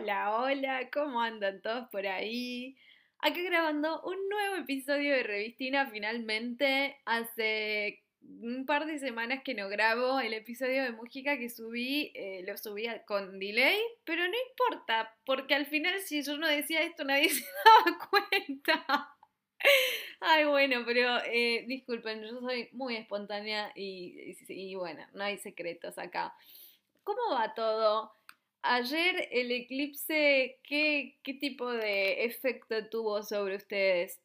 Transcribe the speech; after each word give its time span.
Hola, 0.00 0.34
hola, 0.34 0.88
¿cómo 0.90 1.20
andan 1.20 1.60
todos 1.60 1.86
por 1.90 2.06
ahí? 2.06 2.74
Acá 3.18 3.42
grabando 3.42 4.00
un 4.00 4.16
nuevo 4.30 4.54
episodio 4.56 5.14
de 5.14 5.22
Revistina 5.22 5.90
finalmente. 5.90 6.96
Hace 7.04 8.02
un 8.22 8.64
par 8.64 8.86
de 8.86 8.98
semanas 8.98 9.42
que 9.44 9.52
no 9.52 9.68
grabo 9.68 10.18
el 10.20 10.32
episodio 10.32 10.84
de 10.84 10.92
música 10.92 11.36
que 11.36 11.50
subí, 11.50 12.12
eh, 12.14 12.42
lo 12.46 12.56
subí 12.56 12.86
con 13.06 13.38
delay, 13.38 13.78
pero 14.04 14.26
no 14.26 14.34
importa, 14.48 15.14
porque 15.26 15.54
al 15.54 15.66
final 15.66 16.00
si 16.00 16.22
yo 16.22 16.38
no 16.38 16.48
decía 16.48 16.80
esto 16.80 17.04
nadie 17.04 17.28
se 17.28 17.44
daba 17.62 18.08
cuenta. 18.08 19.16
Ay, 20.20 20.46
bueno, 20.46 20.82
pero 20.86 21.18
eh, 21.26 21.66
disculpen, 21.68 22.22
yo 22.22 22.40
soy 22.40 22.70
muy 22.72 22.96
espontánea 22.96 23.70
y, 23.74 24.34
y 24.48 24.74
bueno, 24.76 25.06
no 25.12 25.24
hay 25.24 25.36
secretos 25.36 25.98
acá. 25.98 26.34
¿Cómo 27.04 27.34
va 27.34 27.52
todo? 27.54 28.12
Ayer 28.62 29.28
el 29.32 29.50
eclipse, 29.52 30.60
¿qué, 30.64 31.18
¿qué 31.22 31.34
tipo 31.34 31.70
de 31.72 32.24
efecto 32.24 32.88
tuvo 32.88 33.22
sobre 33.22 33.56
ustedes? 33.56 34.20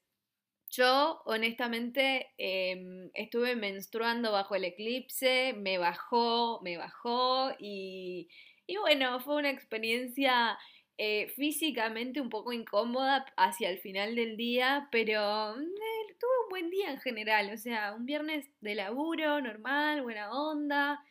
Yo, 0.71 1.21
honestamente, 1.25 2.31
em, 2.37 3.09
estuve 3.13 3.55
menstruando 3.55 4.31
bajo 4.33 4.55
el 4.55 4.65
eclipse, 4.65 5.53
me 5.57 5.77
bajó, 5.77 6.61
me 6.63 6.77
bajó 6.77 7.51
y, 7.59 8.29
y 8.67 8.77
bueno, 8.77 9.19
fue 9.21 9.37
una 9.37 9.51
experiencia 9.51 10.57
eh, 10.97 11.29
físicamente 11.35 12.21
un 12.21 12.29
poco 12.29 12.51
incómoda 12.53 13.25
hacia 13.37 13.69
el 13.69 13.79
final 13.79 14.15
del 14.15 14.37
día, 14.37 14.89
pero 14.91 15.53
eh, 15.59 16.15
tuve 16.19 16.43
un 16.43 16.49
buen 16.49 16.69
día 16.69 16.91
en 16.91 16.99
general, 16.99 17.51
o 17.53 17.57
sea, 17.57 17.93
un 17.93 18.05
viernes 18.05 18.49
de 18.61 18.75
laburo 18.75 19.41
normal, 19.41 20.01
buena 20.03 20.31
onda. 20.31 21.03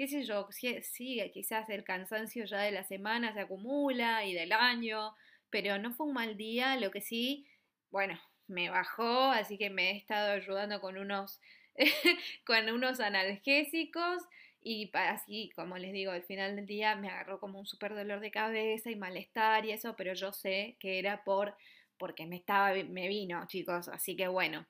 Qué 0.00 0.08
sé 0.08 0.22
yo, 0.24 0.48
sí, 0.50 1.20
quizás 1.30 1.68
el 1.68 1.84
cansancio 1.84 2.46
ya 2.46 2.60
de 2.60 2.70
la 2.70 2.84
semana 2.84 3.34
se 3.34 3.40
acumula 3.40 4.24
y 4.24 4.32
del 4.32 4.50
año, 4.52 5.14
pero 5.50 5.76
no 5.76 5.92
fue 5.92 6.06
un 6.06 6.14
mal 6.14 6.38
día, 6.38 6.74
lo 6.76 6.90
que 6.90 7.02
sí, 7.02 7.46
bueno, 7.90 8.18
me 8.46 8.70
bajó, 8.70 9.30
así 9.30 9.58
que 9.58 9.68
me 9.68 9.90
he 9.90 9.96
estado 9.98 10.32
ayudando 10.32 10.80
con 10.80 10.96
unos, 10.96 11.38
con 12.46 12.70
unos 12.70 12.98
analgésicos 12.98 14.22
y 14.62 14.90
así, 14.94 15.50
como 15.54 15.76
les 15.76 15.92
digo, 15.92 16.12
al 16.12 16.22
final 16.22 16.56
del 16.56 16.64
día 16.64 16.96
me 16.96 17.10
agarró 17.10 17.38
como 17.38 17.58
un 17.58 17.66
súper 17.66 17.94
dolor 17.94 18.20
de 18.20 18.30
cabeza 18.30 18.90
y 18.90 18.96
malestar 18.96 19.66
y 19.66 19.72
eso, 19.72 19.96
pero 19.96 20.14
yo 20.14 20.32
sé 20.32 20.78
que 20.80 20.98
era 20.98 21.24
por 21.24 21.54
porque 21.98 22.24
me 22.24 22.36
estaba 22.36 22.72
me 22.72 23.06
vino, 23.06 23.46
chicos, 23.48 23.88
así 23.88 24.16
que 24.16 24.28
bueno, 24.28 24.66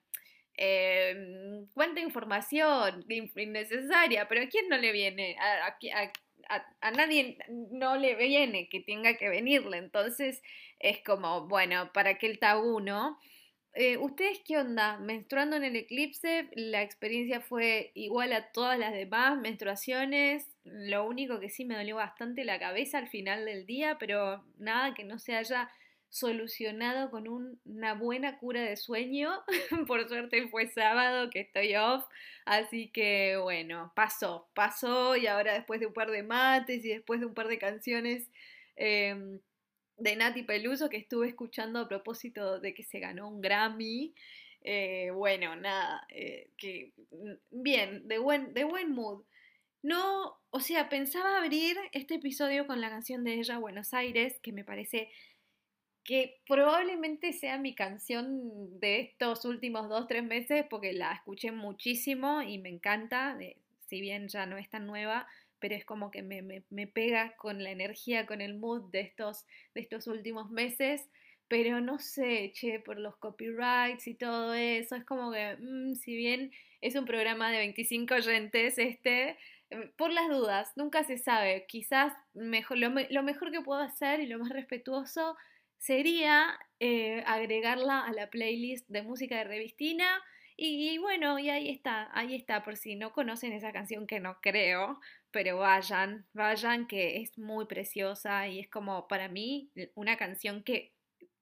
eh, 0.63 1.65
cuánta 1.73 2.01
información 2.01 3.07
innecesaria, 3.09 4.29
pero 4.29 4.43
¿a 4.43 4.47
quién 4.47 4.69
no 4.69 4.77
le 4.77 4.93
viene? 4.93 5.35
A, 5.41 6.91
nadie 6.91 7.39
no 7.49 7.97
le 7.97 8.15
viene 8.15 8.69
que 8.69 8.81
tenga 8.81 9.15
que 9.15 9.31
venirle, 9.31 9.79
entonces 9.79 10.43
es 10.79 10.99
como, 11.03 11.49
bueno, 11.49 11.91
para 11.95 12.19
que 12.19 12.27
el 12.27 12.39
tabú, 12.39 12.81
¿no? 12.81 13.19
Eh, 13.73 13.97
¿Ustedes 13.97 14.43
qué 14.45 14.59
onda? 14.59 14.99
Menstruando 14.99 15.57
en 15.57 15.65
el 15.65 15.77
eclipse, 15.77 16.51
la 16.53 16.83
experiencia 16.83 17.41
fue 17.41 17.93
igual 17.95 18.35
a 18.35 18.53
todas 18.53 18.79
las 18.79 18.93
demás 18.93 19.39
menstruaciones. 19.39 20.47
Lo 20.65 21.07
único 21.07 21.41
que 21.41 21.49
sí 21.49 21.65
me 21.65 21.77
dolió 21.77 21.97
bastante 21.97 22.45
la 22.45 22.59
cabeza 22.59 22.99
al 22.99 23.09
final 23.09 23.47
del 23.47 23.65
día, 23.65 23.97
pero 23.99 24.45
nada 24.59 24.93
que 24.93 25.05
no 25.05 25.19
se 25.19 25.37
haya 25.37 25.71
solucionado 26.11 27.11
con 27.11 27.29
una 27.65 27.95
buena 27.95 28.39
cura 28.39 28.63
de 28.63 28.77
sueño. 28.77 29.31
Por 29.87 30.07
suerte 30.09 30.49
fue 30.49 30.67
sábado 30.67 31.31
que 31.31 31.41
estoy 31.41 31.77
off, 31.77 32.05
así 32.45 32.89
que 32.89 33.39
bueno, 33.41 33.93
pasó, 33.95 34.49
pasó 34.55 35.17
y 35.17 35.29
ahora 35.29 35.55
después 35.55 35.81
de 35.81 35.87
un 35.87 35.95
par 35.95 36.11
de 36.11 36.25
mates 36.25 36.85
y 36.85 36.89
después 36.89 37.21
de 37.21 37.27
un 37.27 37.35
par 37.35 37.49
de 37.49 37.59
canciones 37.59 38.29
em, 38.77 39.41
de 39.97 40.17
Nati 40.17 40.43
Peluso 40.43 40.91
que 40.91 40.97
estuve 40.97 41.29
escuchando 41.29 41.79
a 41.79 41.89
propósito 41.89 42.59
de 42.61 42.75
que 42.75 42.83
se 42.83 42.99
ganó 42.99 43.29
un 43.29 43.41
Grammy. 43.41 44.13
Eh, 44.63 45.11
bueno, 45.15 45.57
nada, 45.57 46.07
eh, 46.11 46.51
que 46.57 46.93
mm, 47.13 47.63
bien, 47.63 48.09
de 48.09 48.19
buen, 48.19 48.53
de 48.53 48.65
buen 48.65 48.91
mood. 48.93 49.23
No, 49.83 50.39
o 50.51 50.61
sea, 50.61 50.91
pensaba 50.91 51.39
abrir 51.39 51.77
este 51.93 52.17
episodio 52.17 52.67
con 52.67 52.81
la 52.83 52.91
canción 52.91 53.25
de 53.25 53.35
ella, 53.35 53.59
Buenos 53.59 53.95
Aires, 53.95 54.39
que 54.43 54.53
me 54.53 54.65
parece 54.65 55.11
que 56.05 56.41
probablemente 56.47 57.33
sea 57.33 57.59
mi 57.59 57.75
canción 57.75 58.81
de 58.81 59.01
estos 59.01 59.45
últimos 59.45 59.89
dos, 59.89 60.07
tres 60.09 60.25
meses, 60.25 60.65
porque 60.69 60.93
la 60.93 61.13
escuché 61.13 61.53
muchísimo 61.53 62.43
y 62.43 62.59
me 62.59 62.69
encanta, 62.69 63.39
si 63.87 64.01
bien 64.01 64.29
ya 64.29 64.47
no 64.47 64.57
es 64.57 64.69
tan 64.71 64.87
nueva, 64.87 65.27
pero 65.59 65.75
es 65.75 65.85
como 65.85 66.11
que 66.11 66.23
me, 66.23 66.43
me, 66.43 66.87
pega 66.87 67.37
con 67.37 67.63
la 67.63 67.71
energía, 67.71 68.27
con 68.27 68.41
el 68.41 68.55
mood 68.55 68.91
de 68.91 69.01
estos, 69.01 69.45
de 69.75 69.83
estos 69.83 70.07
últimos 70.07 70.51
meses, 70.51 71.09
pero 71.49 71.81
no 71.81 71.99
sé, 71.99 72.53
che, 72.55 72.81
por 72.81 72.99
los 72.99 73.17
copyrights 73.17 74.07
y 74.07 74.15
todo 74.15 74.55
eso, 74.55 74.97
es 74.97 75.05
como 75.05 75.33
que, 75.33 75.57
mm, 75.61 75.95
si 75.97 76.17
bien 76.17 76.51
es 76.81 76.95
un 76.97 77.05
programa 77.05 77.51
de 77.51 77.59
25 77.59 78.15
oyentes, 78.15 78.79
este, 78.79 79.37
em, 79.69 79.91
por 79.97 80.11
las 80.13 80.29
dudas, 80.29 80.73
nunca 80.77 81.05
se 81.05 81.19
sabe, 81.19 81.67
quizás 81.69 82.15
mejor, 82.35 82.79
lo, 82.79 82.91
lo 83.11 83.23
mejor 83.23 83.51
que 83.51 83.61
puedo 83.61 83.81
hacer 83.81 84.21
y 84.21 84.27
lo 84.27 84.39
más 84.39 84.51
respetuoso 84.51 85.37
sería 85.81 86.59
eh, 86.79 87.25
agregarla 87.27 88.05
a 88.05 88.13
la 88.13 88.29
playlist 88.29 88.89
de 88.89 89.03
música 89.03 89.39
de 89.39 89.45
Revistina. 89.45 90.23
Y, 90.63 90.99
bueno, 90.99 91.39
y 91.39 91.49
ahí 91.49 91.71
está, 91.71 92.11
ahí 92.13 92.35
está, 92.35 92.63
por 92.63 92.77
si 92.77 92.95
no 92.95 93.13
conocen 93.15 93.55
esa 93.55 93.73
canción 93.73 94.07
que 94.07 94.21
no 94.21 94.43
creo, 94.43 95.01
pero 95.31 95.57
vayan, 95.57 96.27
vayan, 96.35 96.87
que 96.87 97.23
es 97.23 97.39
muy 97.39 97.65
preciosa 97.65 98.47
y 98.47 98.61
es 98.61 98.69
como 98.69 99.09
para 99.09 99.29
mí 99.29 99.71
una 99.95 100.19
canción 100.19 100.63
que 100.63 100.93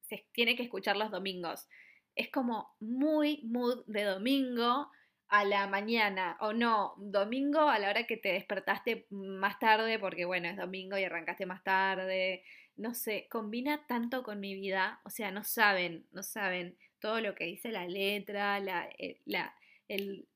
se 0.03 0.25
tiene 0.31 0.55
que 0.55 0.63
escuchar 0.63 0.97
los 0.97 1.11
domingos. 1.11 1.69
Es 2.15 2.31
como 2.31 2.77
muy 2.79 3.43
mood 3.43 3.85
de 3.87 4.05
domingo 4.05 4.89
a 5.27 5.45
la 5.45 5.67
mañana, 5.67 6.37
o 6.41 6.53
no, 6.53 6.95
domingo 6.97 7.69
a 7.69 7.79
la 7.81 7.91
hora 7.91 8.07
que 8.07 8.17
te 8.17 8.33
despertaste 8.33 9.09
más 9.11 9.59
tarde, 9.59 9.99
porque 9.99 10.27
bueno, 10.27 10.49
es 10.49 10.57
domingo 10.57 10.97
y 10.97 11.03
arrancaste 11.03 11.45
más 11.45 11.65
tarde, 11.65 12.45
no 12.79 12.95
sé, 12.95 13.27
combina 13.31 13.87
tanto 13.87 14.23
con 14.23 14.41
mi 14.41 14.55
vida, 14.55 15.01
o 15.05 15.11
sea, 15.11 15.31
no 15.31 15.45
saben, 15.45 16.07
no 16.13 16.23
saben 16.23 16.77
todo 17.01 17.21
lo 17.21 17.35
que 17.35 17.45
dice 17.45 17.71
la 17.71 17.87
letra, 17.87 18.61
la, 18.61 18.89
eh, 18.99 19.21
la, 19.27 19.55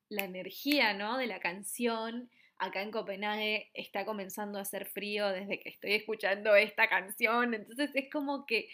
la 0.09 0.23
energía, 0.23 0.93
¿no? 0.93 1.17
De 1.17 1.27
la 1.27 1.39
canción. 1.39 2.29
Acá 2.57 2.81
en 2.81 2.91
Copenhague 2.91 3.71
está 3.73 4.05
comenzando 4.05 4.59
a 4.59 4.61
hacer 4.61 4.85
frío 4.85 5.29
desde 5.29 5.59
que 5.59 5.69
estoy 5.69 5.93
escuchando 5.93 6.55
esta 6.55 6.87
canción, 6.87 7.53
entonces 7.53 7.89
es 7.95 8.09
como 8.11 8.45
que 8.45 8.69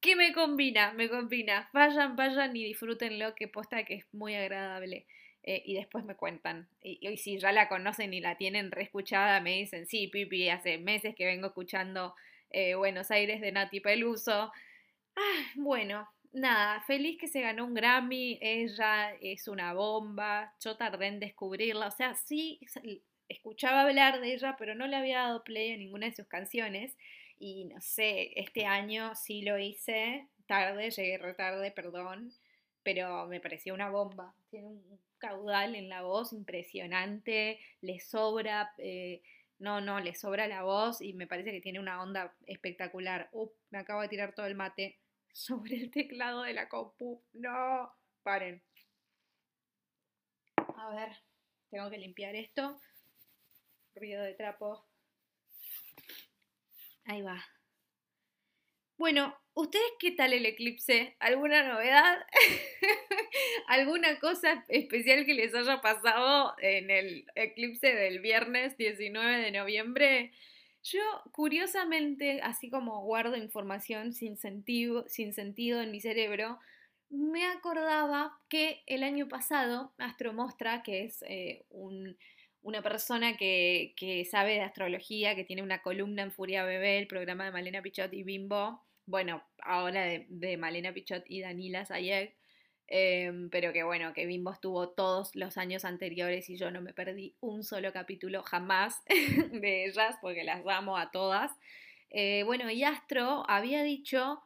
¿Qué 0.00 0.16
me 0.16 0.32
combina? 0.32 0.92
Me 0.94 1.10
combina. 1.10 1.68
Vayan, 1.74 2.16
vayan 2.16 2.56
y 2.56 2.64
disfrútenlo, 2.64 3.34
que 3.34 3.48
posta 3.48 3.84
que 3.84 3.96
es 3.96 4.06
muy 4.14 4.34
agradable. 4.34 5.06
Eh, 5.42 5.62
y 5.66 5.74
después 5.74 6.04
me 6.04 6.16
cuentan. 6.16 6.68
Y, 6.82 7.06
y, 7.06 7.16
si 7.18 7.38
ya 7.38 7.52
la 7.52 7.68
conocen 7.68 8.14
y 8.14 8.20
la 8.20 8.36
tienen 8.36 8.70
reescuchada, 8.70 9.40
me 9.40 9.58
dicen, 9.58 9.86
sí, 9.86 10.08
Pipi, 10.08 10.48
hace 10.48 10.78
meses 10.78 11.14
que 11.14 11.26
vengo 11.26 11.48
escuchando 11.48 12.14
eh, 12.50 12.74
Buenos 12.74 13.10
Aires 13.10 13.40
de 13.40 13.52
Nati 13.52 13.80
Peluso. 13.80 14.52
Ah, 15.16 15.42
bueno, 15.56 16.08
nada, 16.32 16.80
feliz 16.82 17.18
que 17.18 17.28
se 17.28 17.40
ganó 17.40 17.64
un 17.64 17.74
Grammy, 17.74 18.38
ella 18.40 19.14
es 19.20 19.48
una 19.48 19.72
bomba, 19.72 20.54
yo 20.60 20.76
tardé 20.76 21.06
en 21.08 21.20
descubrirla, 21.20 21.88
o 21.88 21.90
sea, 21.90 22.14
sí 22.14 22.60
escuchaba 23.28 23.82
hablar 23.82 24.20
de 24.20 24.34
ella, 24.34 24.56
pero 24.58 24.74
no 24.74 24.86
le 24.86 24.96
había 24.96 25.20
dado 25.20 25.44
play 25.44 25.72
a 25.72 25.76
ninguna 25.76 26.06
de 26.06 26.14
sus 26.14 26.26
canciones 26.26 26.96
y 27.38 27.64
no 27.64 27.80
sé, 27.80 28.32
este 28.36 28.66
año 28.66 29.14
sí 29.14 29.42
lo 29.42 29.58
hice, 29.58 30.26
tarde, 30.46 30.90
llegué 30.90 31.18
retarde, 31.18 31.70
perdón, 31.70 32.32
pero 32.82 33.26
me 33.26 33.40
pareció 33.40 33.74
una 33.74 33.90
bomba, 33.90 34.34
tiene 34.50 34.66
un 34.68 35.00
caudal 35.18 35.74
en 35.74 35.88
la 35.88 36.02
voz 36.02 36.32
impresionante, 36.32 37.58
le 37.80 38.00
sobra... 38.00 38.72
Eh, 38.78 39.22
no, 39.60 39.80
no, 39.82 40.00
le 40.00 40.14
sobra 40.14 40.48
la 40.48 40.62
voz 40.62 41.02
y 41.02 41.12
me 41.12 41.26
parece 41.26 41.52
que 41.52 41.60
tiene 41.60 41.80
una 41.80 42.02
onda 42.02 42.34
espectacular. 42.46 43.28
Uf, 43.32 43.52
me 43.70 43.78
acabo 43.78 44.00
de 44.00 44.08
tirar 44.08 44.34
todo 44.34 44.46
el 44.46 44.54
mate 44.54 44.98
sobre 45.32 45.76
el 45.76 45.90
teclado 45.90 46.42
de 46.42 46.54
la 46.54 46.68
compu. 46.68 47.22
No, 47.34 47.92
paren. 48.22 48.62
A 50.56 50.88
ver, 50.94 51.10
tengo 51.70 51.90
que 51.90 51.98
limpiar 51.98 52.34
esto. 52.34 52.80
Ruido 53.94 54.22
de 54.22 54.34
trapo. 54.34 54.86
Ahí 57.04 57.20
va. 57.20 57.44
Bueno, 59.00 59.34
¿ustedes 59.54 59.92
qué 59.98 60.10
tal 60.10 60.34
el 60.34 60.44
eclipse? 60.44 61.16
¿Alguna 61.20 61.66
novedad? 61.66 62.18
¿Alguna 63.66 64.18
cosa 64.18 64.62
especial 64.68 65.24
que 65.24 65.32
les 65.32 65.54
haya 65.54 65.80
pasado 65.80 66.54
en 66.60 66.90
el 66.90 67.24
eclipse 67.34 67.94
del 67.94 68.20
viernes 68.20 68.76
19 68.76 69.38
de 69.38 69.52
noviembre? 69.52 70.32
Yo, 70.82 71.00
curiosamente, 71.32 72.42
así 72.42 72.68
como 72.68 73.02
guardo 73.02 73.38
información 73.38 74.12
sin 74.12 74.36
sentido, 74.36 75.06
sin 75.08 75.32
sentido 75.32 75.80
en 75.80 75.92
mi 75.92 76.02
cerebro, 76.02 76.58
me 77.08 77.46
acordaba 77.46 78.38
que 78.50 78.82
el 78.84 79.02
año 79.02 79.28
pasado 79.28 79.94
Astromostra, 79.96 80.82
que 80.82 81.04
es 81.04 81.24
eh, 81.26 81.64
un, 81.70 82.18
una 82.62 82.82
persona 82.82 83.36
que, 83.36 83.94
sabe 84.30 84.54
de 84.54 84.62
astrología, 84.62 85.34
que 85.34 85.44
tiene 85.44 85.62
una 85.62 85.80
columna 85.80 86.22
en 86.22 86.32
Furia 86.32 86.64
Bebé, 86.64 86.98
el 86.98 87.06
programa 87.06 87.44
de 87.44 87.52
Malena 87.52 87.82
Pichot 87.82 88.12
y 88.12 88.22
Bimbo, 88.24 88.82
bueno, 89.10 89.42
ahora 89.62 90.04
de, 90.04 90.56
Malena 90.56 90.92
Pichot 90.92 91.24
y 91.28 91.40
Danila 91.40 91.84
Sayek, 91.84 92.36
em, 92.86 93.50
pero 93.50 93.72
que 93.72 93.82
bueno, 93.82 94.12
que 94.14 94.26
Bimbo 94.26 94.52
estuvo 94.52 94.90
todos 94.90 95.34
los 95.34 95.58
años 95.58 95.84
anteriores 95.84 96.48
y 96.48 96.56
yo 96.56 96.70
no 96.70 96.80
me 96.80 96.92
perdí 96.92 97.34
un 97.40 97.64
solo 97.64 97.92
capítulo 97.92 98.42
jamás 98.42 99.02
de 99.52 99.86
ellas, 99.86 100.16
porque 100.22 100.44
las 100.44 100.62
amo 100.66 100.96
a 100.96 101.10
todas. 101.10 101.52
Eh, 102.10 102.44
bueno, 102.44 102.70
y 102.70 102.84
Astro 102.84 103.44
había 103.48 103.82
dicho 103.82 104.42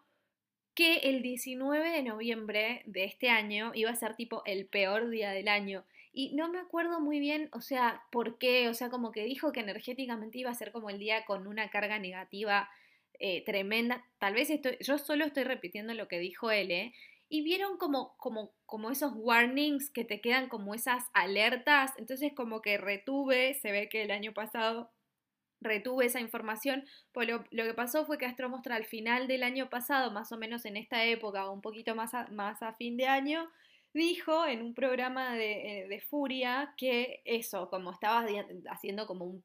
que 0.74 0.96
el 1.04 1.22
19 1.22 1.90
de 1.90 2.02
noviembre 2.02 2.82
de 2.86 3.04
este 3.04 3.30
año 3.30 3.72
iba 3.74 3.90
a 3.90 3.96
ser 3.96 4.16
tipo 4.16 4.42
el 4.46 4.66
peor 4.66 5.10
día 5.10 5.30
del 5.30 5.48
año. 5.48 5.84
Y 6.12 6.32
no 6.34 6.48
me 6.48 6.58
acuerdo 6.58 7.00
muy 7.00 7.20
bien, 7.20 7.48
o 7.52 7.60
sea, 7.60 8.04
por 8.10 8.38
qué, 8.38 8.68
o 8.68 8.74
sea, 8.74 8.88
como 8.88 9.12
que 9.12 9.24
dijo 9.24 9.52
que 9.52 9.60
energéticamente 9.60 10.38
iba 10.38 10.50
a 10.50 10.54
ser 10.54 10.72
como 10.72 10.88
el 10.90 10.98
día 10.98 11.24
con 11.26 11.46
una 11.46 11.70
carga 11.70 11.98
negativa 11.98 12.70
eh, 13.18 13.44
tremenda. 13.44 14.04
Tal 14.18 14.34
vez 14.34 14.50
estoy, 14.50 14.76
yo 14.80 14.98
solo 14.98 15.24
estoy 15.24 15.44
repitiendo 15.44 15.94
lo 15.94 16.08
que 16.08 16.18
dijo 16.18 16.50
él, 16.50 16.70
¿eh? 16.70 16.92
Y 17.28 17.42
vieron 17.42 17.78
como, 17.78 18.16
como, 18.18 18.52
como 18.66 18.90
esos 18.90 19.12
warnings 19.16 19.90
que 19.90 20.04
te 20.04 20.20
quedan 20.20 20.48
como 20.48 20.74
esas 20.74 21.04
alertas. 21.14 21.92
Entonces 21.96 22.32
como 22.34 22.60
que 22.62 22.78
retuve, 22.78 23.54
se 23.54 23.72
ve 23.72 23.88
que 23.88 24.02
el 24.02 24.10
año 24.10 24.32
pasado 24.32 24.92
retuve 25.60 26.06
esa 26.06 26.20
información, 26.20 26.84
pues 27.12 27.28
lo, 27.28 27.42
que 27.50 27.74
pasó 27.74 28.04
fue 28.04 28.18
que 28.18 28.26
Astromostra 28.26 28.76
al 28.76 28.84
final 28.84 29.26
del 29.26 29.42
año 29.42 29.70
pasado, 29.70 30.10
más 30.10 30.30
o 30.30 30.36
menos 30.36 30.64
en 30.66 30.76
esta 30.76 31.04
época, 31.04 31.48
o 31.48 31.52
un 31.52 31.62
poquito 31.62 31.94
más 31.94 32.12
más 32.30 32.62
a 32.62 32.74
fin 32.74 32.96
de 32.96 33.06
año, 33.06 33.50
dijo 33.94 34.46
en 34.46 34.62
un 34.62 34.74
programa 34.74 35.34
de, 35.34 35.86
eh, 35.94 36.00
Furia 36.02 36.74
que 36.76 37.22
eso, 37.24 37.70
como 37.70 37.92
estaba 37.92 38.26
haciendo 38.70 39.06
como 39.06 39.24
un, 39.24 39.44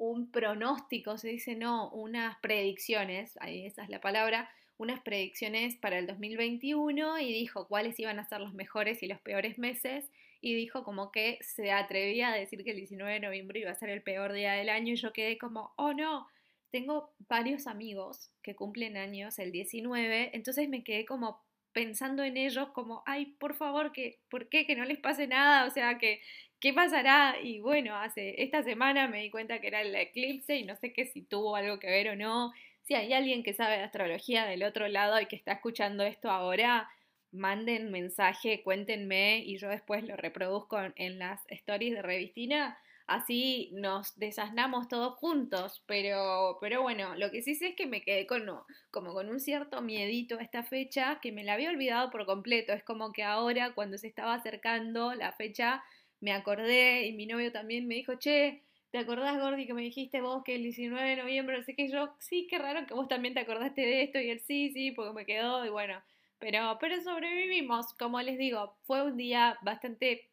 un, 0.00 0.30
pronóstico, 0.30 1.18
se 1.18 1.28
dice, 1.28 1.54
no, 1.54 1.90
unas 1.90 2.38
predicciones, 2.40 3.36
ahí 3.40 3.66
esa 3.66 3.84
es 3.84 3.90
la 3.90 4.00
palabra, 4.00 4.50
unas 4.78 5.00
predicciones 5.00 5.76
para 5.76 5.98
el 5.98 6.06
2021 6.06 7.20
y 7.20 7.32
dijo 7.34 7.68
cuáles 7.68 8.00
iban 8.00 8.18
a 8.18 8.24
ser 8.24 8.40
los 8.40 8.54
mejores 8.54 9.02
y 9.02 9.06
los 9.06 9.20
peores 9.20 9.58
meses 9.58 10.10
y 10.40 10.54
dijo 10.54 10.84
como 10.84 11.12
que 11.12 11.38
se 11.42 11.70
atrevía 11.70 12.32
a 12.32 12.34
decir 12.34 12.64
que 12.64 12.70
el 12.70 12.78
19 12.78 13.12
de 13.12 13.20
noviembre 13.20 13.60
iba 13.60 13.70
a 13.70 13.74
ser 13.74 13.90
el 13.90 14.02
peor 14.02 14.32
día 14.32 14.54
del 14.54 14.70
año 14.70 14.94
y 14.94 14.96
yo 14.96 15.12
quedé 15.12 15.36
como, 15.36 15.74
oh 15.76 15.92
no, 15.92 16.26
tengo 16.70 17.12
varios 17.28 17.66
amigos 17.66 18.30
que 18.42 18.56
cumplen 18.56 18.96
años 18.96 19.38
el 19.38 19.52
19, 19.52 20.30
entonces 20.32 20.66
me 20.70 20.82
quedé 20.82 21.04
como 21.04 21.42
pensando 21.72 22.24
en 22.24 22.38
ellos 22.38 22.70
como, 22.70 23.02
ay, 23.04 23.26
por 23.38 23.54
favor, 23.54 23.92
que, 23.92 24.18
¿por 24.30 24.48
qué? 24.48 24.66
Que 24.66 24.76
no 24.76 24.84
les 24.84 24.98
pase 24.98 25.26
nada, 25.26 25.66
o 25.66 25.70
sea, 25.70 25.98
que, 25.98 26.20
¿qué 26.60 26.72
pasará? 26.72 27.36
Y 27.42 27.60
bueno, 27.60 27.96
hace 27.96 28.42
esta 28.42 28.62
semana 28.62 29.08
me 29.08 29.22
di 29.22 29.30
cuenta 29.30 29.60
que 29.60 29.68
era 29.68 29.80
el 29.82 29.94
eclipse 29.94 30.56
y 30.56 30.64
no 30.64 30.76
sé 30.76 30.92
qué 30.92 31.06
si 31.06 31.22
tuvo 31.22 31.56
algo 31.56 31.78
que 31.78 31.88
ver 31.88 32.10
o 32.10 32.16
no. 32.16 32.52
Si 32.82 32.94
hay 32.94 33.12
alguien 33.12 33.42
que 33.42 33.54
sabe 33.54 33.76
astrología 33.76 34.46
del 34.46 34.62
otro 34.62 34.88
lado 34.88 35.20
y 35.20 35.26
que 35.26 35.36
está 35.36 35.52
escuchando 35.52 36.04
esto 36.04 36.30
ahora, 36.30 36.88
manden 37.32 37.90
mensaje, 37.90 38.62
cuéntenme 38.62 39.38
y 39.38 39.58
yo 39.58 39.68
después 39.68 40.04
lo 40.04 40.16
reproduzco 40.16 40.78
en 40.96 41.18
las 41.18 41.40
stories 41.48 41.94
de 41.94 42.02
Revistina 42.02 42.78
así 43.10 43.70
nos 43.72 44.16
desasnamos 44.18 44.86
todos 44.86 45.14
juntos, 45.18 45.82
pero, 45.86 46.58
pero 46.60 46.80
bueno, 46.80 47.16
lo 47.16 47.32
que 47.32 47.42
sí 47.42 47.56
sé 47.56 47.70
es 47.70 47.74
que 47.74 47.88
me 47.88 48.02
quedé 48.02 48.24
con, 48.24 48.48
como 48.92 49.12
con 49.12 49.28
un 49.28 49.40
cierto 49.40 49.82
miedito 49.82 50.38
a 50.38 50.42
esta 50.42 50.62
fecha 50.62 51.18
que 51.20 51.32
me 51.32 51.42
la 51.42 51.54
había 51.54 51.70
olvidado 51.70 52.10
por 52.10 52.24
completo, 52.24 52.72
es 52.72 52.84
como 52.84 53.12
que 53.12 53.24
ahora 53.24 53.74
cuando 53.74 53.98
se 53.98 54.06
estaba 54.06 54.34
acercando 54.34 55.12
la 55.14 55.32
fecha 55.32 55.82
me 56.20 56.32
acordé 56.32 57.06
y 57.06 57.12
mi 57.12 57.26
novio 57.26 57.52
también 57.52 57.86
me 57.88 57.94
dijo, 57.96 58.14
che, 58.16 58.62
¿te 58.90 58.98
acordás 58.98 59.38
Gordi 59.40 59.66
que 59.66 59.74
me 59.74 59.82
dijiste 59.82 60.20
vos 60.20 60.42
que 60.44 60.56
el 60.56 60.62
19 60.62 61.10
de 61.10 61.16
noviembre, 61.16 61.58
no 61.58 61.64
sé 61.64 61.74
qué, 61.74 61.88
yo, 61.88 62.14
sí, 62.18 62.46
qué 62.48 62.58
raro 62.58 62.86
que 62.86 62.94
vos 62.94 63.08
también 63.08 63.34
te 63.34 63.40
acordaste 63.40 63.80
de 63.82 64.02
esto 64.02 64.18
y 64.20 64.30
él 64.30 64.40
sí, 64.40 64.70
sí, 64.72 64.90
porque 64.92 65.12
me 65.14 65.26
quedó 65.26 65.64
y 65.64 65.70
bueno. 65.70 66.02
Pero, 66.38 66.78
pero 66.80 67.00
sobrevivimos, 67.02 67.92
como 67.94 68.20
les 68.22 68.38
digo, 68.38 68.76
fue 68.84 69.02
un 69.02 69.16
día 69.16 69.58
bastante 69.62 70.30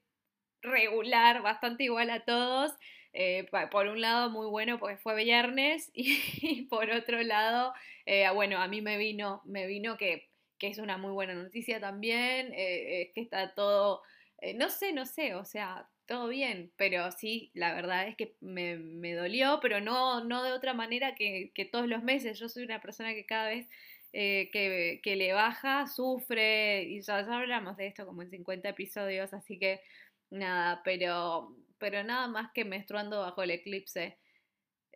regular, 0.61 1.41
bastante 1.41 1.83
igual 1.85 2.09
a 2.09 2.21
todos. 2.25 2.73
Eh, 3.13 3.47
por 3.71 3.87
un 3.87 3.99
lado 3.99 4.29
muy 4.29 4.47
bueno 4.47 4.77
porque 4.79 4.97
fue 4.97 5.15
viernes 5.15 5.89
y, 5.95 6.63
por 6.69 6.89
otro 6.91 7.21
lado, 7.23 7.73
eh, 8.05 8.29
bueno, 8.33 8.59
a 8.59 8.67
mí 8.67 8.81
me 8.81 8.97
vino, 8.97 9.41
me 9.45 9.65
vino 9.65 9.97
que, 9.97 10.29
que 10.59 10.67
es 10.67 10.77
una 10.77 10.97
muy 10.97 11.11
buena 11.11 11.33
noticia 11.33 11.79
también, 11.79 12.53
eh, 12.53 13.03
es 13.03 13.13
que 13.13 13.21
está 13.21 13.53
todo, 13.55 14.03
no 14.55 14.69
sé, 14.69 14.93
no 14.93 15.05
sé, 15.05 15.35
o 15.35 15.45
sea, 15.45 15.89
todo 16.05 16.27
bien, 16.29 16.71
pero 16.77 17.11
sí, 17.11 17.51
la 17.53 17.73
verdad 17.73 18.07
es 18.07 18.15
que 18.15 18.35
me, 18.39 18.77
me 18.77 19.13
dolió, 19.13 19.59
pero 19.61 19.81
no, 19.81 20.23
no 20.23 20.43
de 20.43 20.53
otra 20.53 20.73
manera 20.73 21.15
que, 21.15 21.51
que, 21.53 21.65
todos 21.65 21.87
los 21.87 22.03
meses. 22.03 22.39
Yo 22.39 22.49
soy 22.49 22.63
una 22.63 22.81
persona 22.81 23.13
que 23.13 23.25
cada 23.25 23.49
vez 23.49 23.67
que, 24.11 24.99
que, 25.03 25.15
le 25.15 25.33
baja, 25.33 25.87
sufre, 25.87 26.83
y 26.83 27.01
ya, 27.01 27.21
ya 27.25 27.37
hablamos 27.37 27.77
de 27.77 27.87
esto 27.87 28.05
como 28.05 28.21
en 28.23 28.31
50 28.31 28.69
episodios, 28.69 29.33
así 29.33 29.59
que 29.59 29.81
Nada, 30.29 30.81
pero, 30.83 31.55
pero 31.77 32.03
nada 32.03 32.27
más 32.27 32.51
que 32.53 32.65
menstruando 32.65 33.21
bajo 33.21 33.43
el 33.43 33.51
eclipse. 33.51 34.17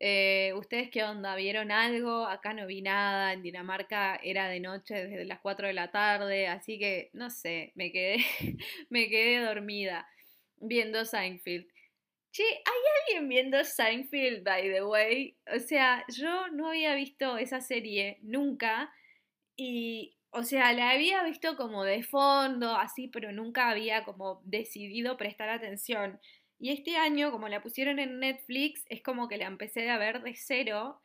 Eh, 0.04 0.54
¿Ustedes 0.56 0.90
qué 0.90 1.04
onda? 1.04 1.36
¿Vieron 1.36 1.72
algo? 1.72 2.26
Acá 2.26 2.54
no 2.56 2.66
vi 2.66 2.82
nada. 2.82 3.34
En 3.34 3.44
Dinamarca 3.44 4.16
era 4.24 4.50
de 4.50 4.60
noche 4.60 4.96
desde 4.96 5.26
las 5.26 5.40
4 5.42 5.68
de 5.68 5.74
la 5.74 5.92
tarde, 5.92 6.48
así 6.48 6.80
que 6.80 7.12
no 7.14 7.30
sé, 7.30 7.72
me 7.76 7.92
quedé, 7.92 8.18
me 8.90 9.10
quedé 9.10 9.46
dormida 9.46 10.08
viendo 10.58 11.06
Seinfeld. 11.06 11.68
Che, 12.32 12.44
¿hay 12.44 12.82
alguien 13.00 13.30
viendo 13.30 13.64
Seinfeld, 13.64 14.44
by 14.44 14.72
the 14.72 14.84
way? 14.84 15.38
O 15.56 15.60
sea, 15.60 16.04
yo 16.10 16.48
no 16.50 16.70
había 16.70 16.96
visto 16.96 17.38
esa 17.38 17.62
serie 17.62 18.18
nunca 18.24 18.92
y 19.56 20.18
o 20.32 20.44
sea, 20.44 20.74
la 20.74 20.92
había 20.92 21.24
visto 21.24 21.56
como 21.58 21.84
de 21.84 22.04
fondo, 22.04 22.76
así, 22.76 23.08
pero 23.10 23.32
nunca 23.32 23.70
había 23.70 24.04
como 24.06 24.42
decidido 24.46 25.18
prestar 25.18 25.50
atención. 25.50 26.20
Y 26.62 26.70
este 26.72 26.96
año, 26.96 27.32
como 27.32 27.50
la 27.50 27.64
pusieron 27.64 27.98
en 27.98 28.20
Netflix, 28.20 28.86
es 28.90 29.02
como 29.02 29.28
que 29.28 29.38
la 29.38 29.48
empecé 29.48 29.90
a 29.90 29.98
ver 29.98 30.22
de 30.22 30.36
cero. 30.36 31.02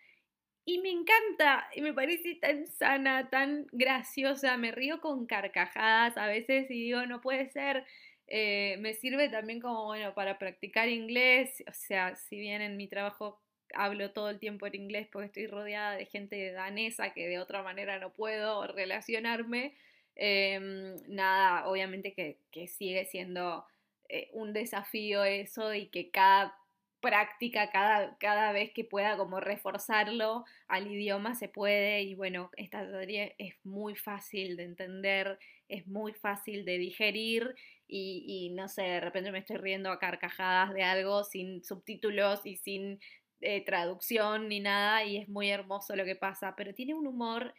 Y 0.67 0.81
me 0.81 0.91
encanta, 0.91 1.69
y 1.75 1.81
me 1.81 1.95
parece 1.95 2.35
tan 2.37 2.67
sana, 2.67 3.31
tan 3.31 3.67
graciosa, 3.73 4.59
me 4.59 4.71
río 4.73 5.01
con 5.01 5.27
carcajadas 5.27 6.19
a 6.19 6.27
veces 6.27 6.71
y 6.71 6.75
digo, 6.85 7.07
no 7.07 7.23
puede 7.23 7.49
ser. 7.51 7.87
Eh, 8.27 8.77
me 8.81 8.93
sirve 8.95 9.31
también 9.31 9.61
como, 9.61 9.87
bueno, 9.87 10.13
para 10.15 10.39
practicar 10.39 10.91
inglés, 10.91 11.65
o 11.69 11.73
sea, 11.73 12.17
si 12.17 12.39
bien 12.39 12.61
en 12.61 12.77
mi 12.77 12.89
trabajo 12.89 13.41
hablo 13.75 14.13
todo 14.13 14.31
el 14.31 14.39
tiempo 14.39 14.67
en 14.67 14.75
inglés 14.75 15.09
porque 15.11 15.27
estoy 15.27 15.47
rodeada 15.47 15.97
de 15.97 16.07
gente 16.07 16.53
danesa 16.53 17.13
que 17.15 17.29
de 17.29 17.39
otra 17.39 17.63
manera 17.63 17.99
no 17.99 18.13
puedo 18.13 18.67
relacionarme. 18.67 19.75
Em, 20.17 20.97
nada, 21.09 21.67
obviamente 21.69 22.13
que, 22.15 22.69
sigue 22.69 23.05
siendo 23.07 23.67
eh, 24.09 24.31
un 24.33 24.53
desafío 24.53 25.25
eso 25.25 25.75
y 25.75 25.89
que 25.89 26.11
cada 26.11 26.57
práctica, 27.01 27.71
cada, 27.71 28.17
cada 28.19 28.53
vez 28.53 28.73
que 28.73 28.85
pueda 28.85 29.17
como 29.17 29.39
reforzarlo 29.41 30.45
al 30.67 30.91
idioma 30.91 31.35
se 31.35 31.49
puede 31.49 32.03
y 32.03 32.15
bueno, 32.15 32.51
esta 32.57 32.85
serie 32.91 33.35
es 33.39 33.55
muy 33.65 33.95
fácil 33.95 34.57
de 34.57 34.65
entender, 34.65 35.39
es 35.69 35.87
muy 35.87 36.15
fácil 36.15 36.65
de 36.65 36.79
digerir 36.79 37.55
y, 37.87 38.25
y, 38.27 38.51
no 38.51 38.69
sé, 38.69 38.83
de 38.83 39.01
repente 39.01 39.31
me 39.31 39.39
estoy 39.39 39.59
riendo 39.59 39.91
a 39.91 40.01
carcajadas 40.01 40.75
de 40.75 40.83
algo 40.83 41.23
sin 41.23 41.63
subtítulos 41.63 42.45
y 42.45 42.57
sin 42.57 42.99
eh, 43.41 43.65
traducción 43.65 44.49
ni 44.49 44.61
nada 44.61 45.05
y 45.05 45.19
es 45.19 45.29
muy 45.29 45.51
hermoso 45.51 45.95
lo 45.95 46.05
que 46.05 46.17
pasa, 46.17 46.55
pero 46.57 46.75
tiene 46.75 46.95
un 46.95 47.07
humor 47.07 47.55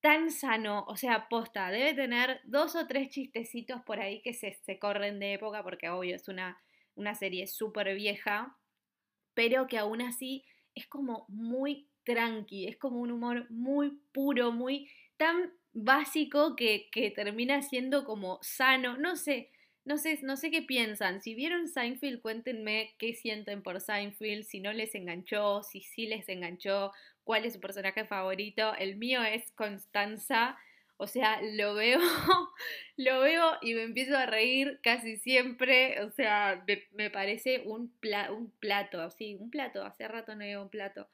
tan 0.00 0.30
sano, 0.30 0.84
o 0.86 0.96
sea, 0.96 1.28
posta, 1.28 1.70
debe 1.70 1.94
tener 1.94 2.40
dos 2.44 2.76
o 2.76 2.86
tres 2.86 3.10
chistecitos 3.10 3.82
por 3.82 4.00
ahí 4.00 4.22
que 4.22 4.32
se, 4.32 4.52
se 4.62 4.78
corren 4.78 5.18
de 5.18 5.34
época, 5.34 5.62
porque 5.62 5.88
obvio 5.88 6.16
es 6.16 6.28
una, 6.28 6.60
serie 7.14 7.46
súper 7.46 7.94
vieja, 7.94 8.56
pero 9.34 9.66
que 9.66 9.78
aún 9.78 10.02
así 10.02 10.44
es 10.74 10.86
como 10.86 11.26
muy 11.28 11.88
tranqui, 12.04 12.66
es 12.66 12.76
como 12.76 13.00
un 13.00 13.12
humor 13.12 13.46
muy 13.50 14.00
puro, 14.12 14.52
muy 14.52 14.90
tan 15.16 15.52
básico 15.72 16.56
que, 16.56 16.88
que 16.90 17.10
termina 17.10 17.62
siendo 17.62 18.04
como 18.04 18.38
sano, 18.42 18.96
no 18.96 19.16
sé, 19.16 19.50
no 19.88 19.96
sé, 19.96 20.18
no 20.22 20.36
sé 20.36 20.50
qué 20.50 20.60
piensan. 20.60 21.22
Si 21.22 21.34
vieron 21.34 21.66
Seinfeld, 21.66 22.20
cuéntenme 22.20 22.94
qué 22.98 23.14
sienten 23.14 23.62
por 23.62 23.80
Seinfeld, 23.80 24.44
si 24.44 24.60
no 24.60 24.74
les 24.74 24.94
enganchó, 24.94 25.62
si 25.62 25.80
sí 25.80 26.06
les 26.06 26.28
enganchó, 26.28 26.92
cuál 27.24 27.46
es 27.46 27.54
su 27.54 27.60
personaje 27.60 28.04
favorito. 28.04 28.74
El 28.74 28.96
mío 28.96 29.22
es 29.22 29.50
Constanza. 29.52 30.58
O 30.98 31.06
sea, 31.06 31.40
lo 31.40 31.74
veo, 31.74 32.00
lo 32.98 33.20
veo 33.20 33.52
y 33.62 33.72
me 33.72 33.84
empiezo 33.84 34.14
a 34.16 34.26
reír 34.26 34.78
casi 34.82 35.16
siempre. 35.16 36.02
O 36.02 36.10
sea, 36.10 36.62
me, 36.92 37.08
parece 37.08 37.62
un, 37.64 37.90
un 38.30 38.50
plato, 38.60 39.10
sí, 39.12 39.36
un 39.40 39.50
plato. 39.50 39.84
Hace 39.84 40.06
rato 40.06 40.34
no 40.34 40.40
veo 40.40 40.62
un 40.62 40.68
plato. 40.68 41.08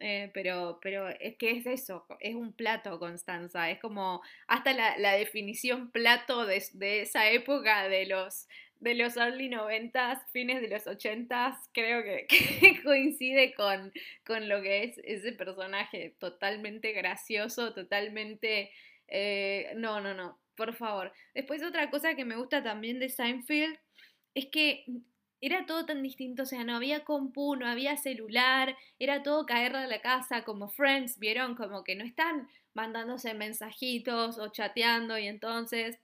Eh, 0.00 0.30
pero, 0.34 0.80
pero 0.82 1.08
es 1.08 1.36
que 1.36 1.52
es 1.52 1.66
eso, 1.66 2.06
es 2.20 2.34
un 2.34 2.52
plato, 2.52 2.98
Constanza. 2.98 3.70
Es 3.70 3.78
como 3.80 4.22
hasta 4.48 4.72
la, 4.72 5.12
definición 5.12 5.90
plato 5.90 6.46
de, 6.46 6.62
esa 7.00 7.30
época 7.30 7.88
de 7.88 8.06
los, 8.06 8.48
de 8.80 8.94
los 8.94 9.16
early 9.16 9.48
noventas, 9.48 10.18
fines 10.32 10.60
de 10.60 10.68
los 10.68 10.86
ochentas, 10.86 11.56
creo 11.72 12.02
que, 12.28 12.82
coincide 12.82 13.54
con, 13.54 13.92
con, 14.26 14.48
lo 14.48 14.62
que 14.62 14.84
es 14.84 14.98
ese 15.04 15.32
personaje 15.32 16.14
totalmente 16.18 16.92
gracioso, 16.92 17.72
totalmente... 17.74 18.70
Eh, 19.06 19.72
no, 19.76 20.00
no, 20.00 20.14
no, 20.14 20.38
por 20.56 20.74
favor. 20.74 21.12
Después 21.34 21.62
otra 21.62 21.90
cosa 21.90 22.14
que 22.14 22.24
me 22.24 22.36
gusta 22.36 22.62
también 22.62 22.98
de 22.98 23.10
Seinfeld 23.10 23.78
es 24.34 24.46
que 24.46 24.84
era 25.46 25.66
todo 25.66 25.84
tan 25.84 26.02
distinto, 26.02 26.44
o 26.44 26.46
sea, 26.46 26.64
no 26.64 26.76
había 26.76 27.04
compu, 27.04 27.56
no 27.56 27.66
había 27.66 27.96
celular, 27.96 28.76
era 28.98 29.22
todo 29.22 29.44
caer 29.44 29.72
de 29.72 29.86
la 29.86 30.00
casa 30.00 30.44
como 30.44 30.68
Friends, 30.68 31.18
vieron, 31.18 31.54
como 31.54 31.84
que 31.84 31.96
no 31.96 32.04
están 32.04 32.48
mandándose 32.72 33.34
mensajitos 33.34 34.38
o 34.38 34.48
chateando 34.48 35.18
y 35.18 35.26
entonces 35.26 36.00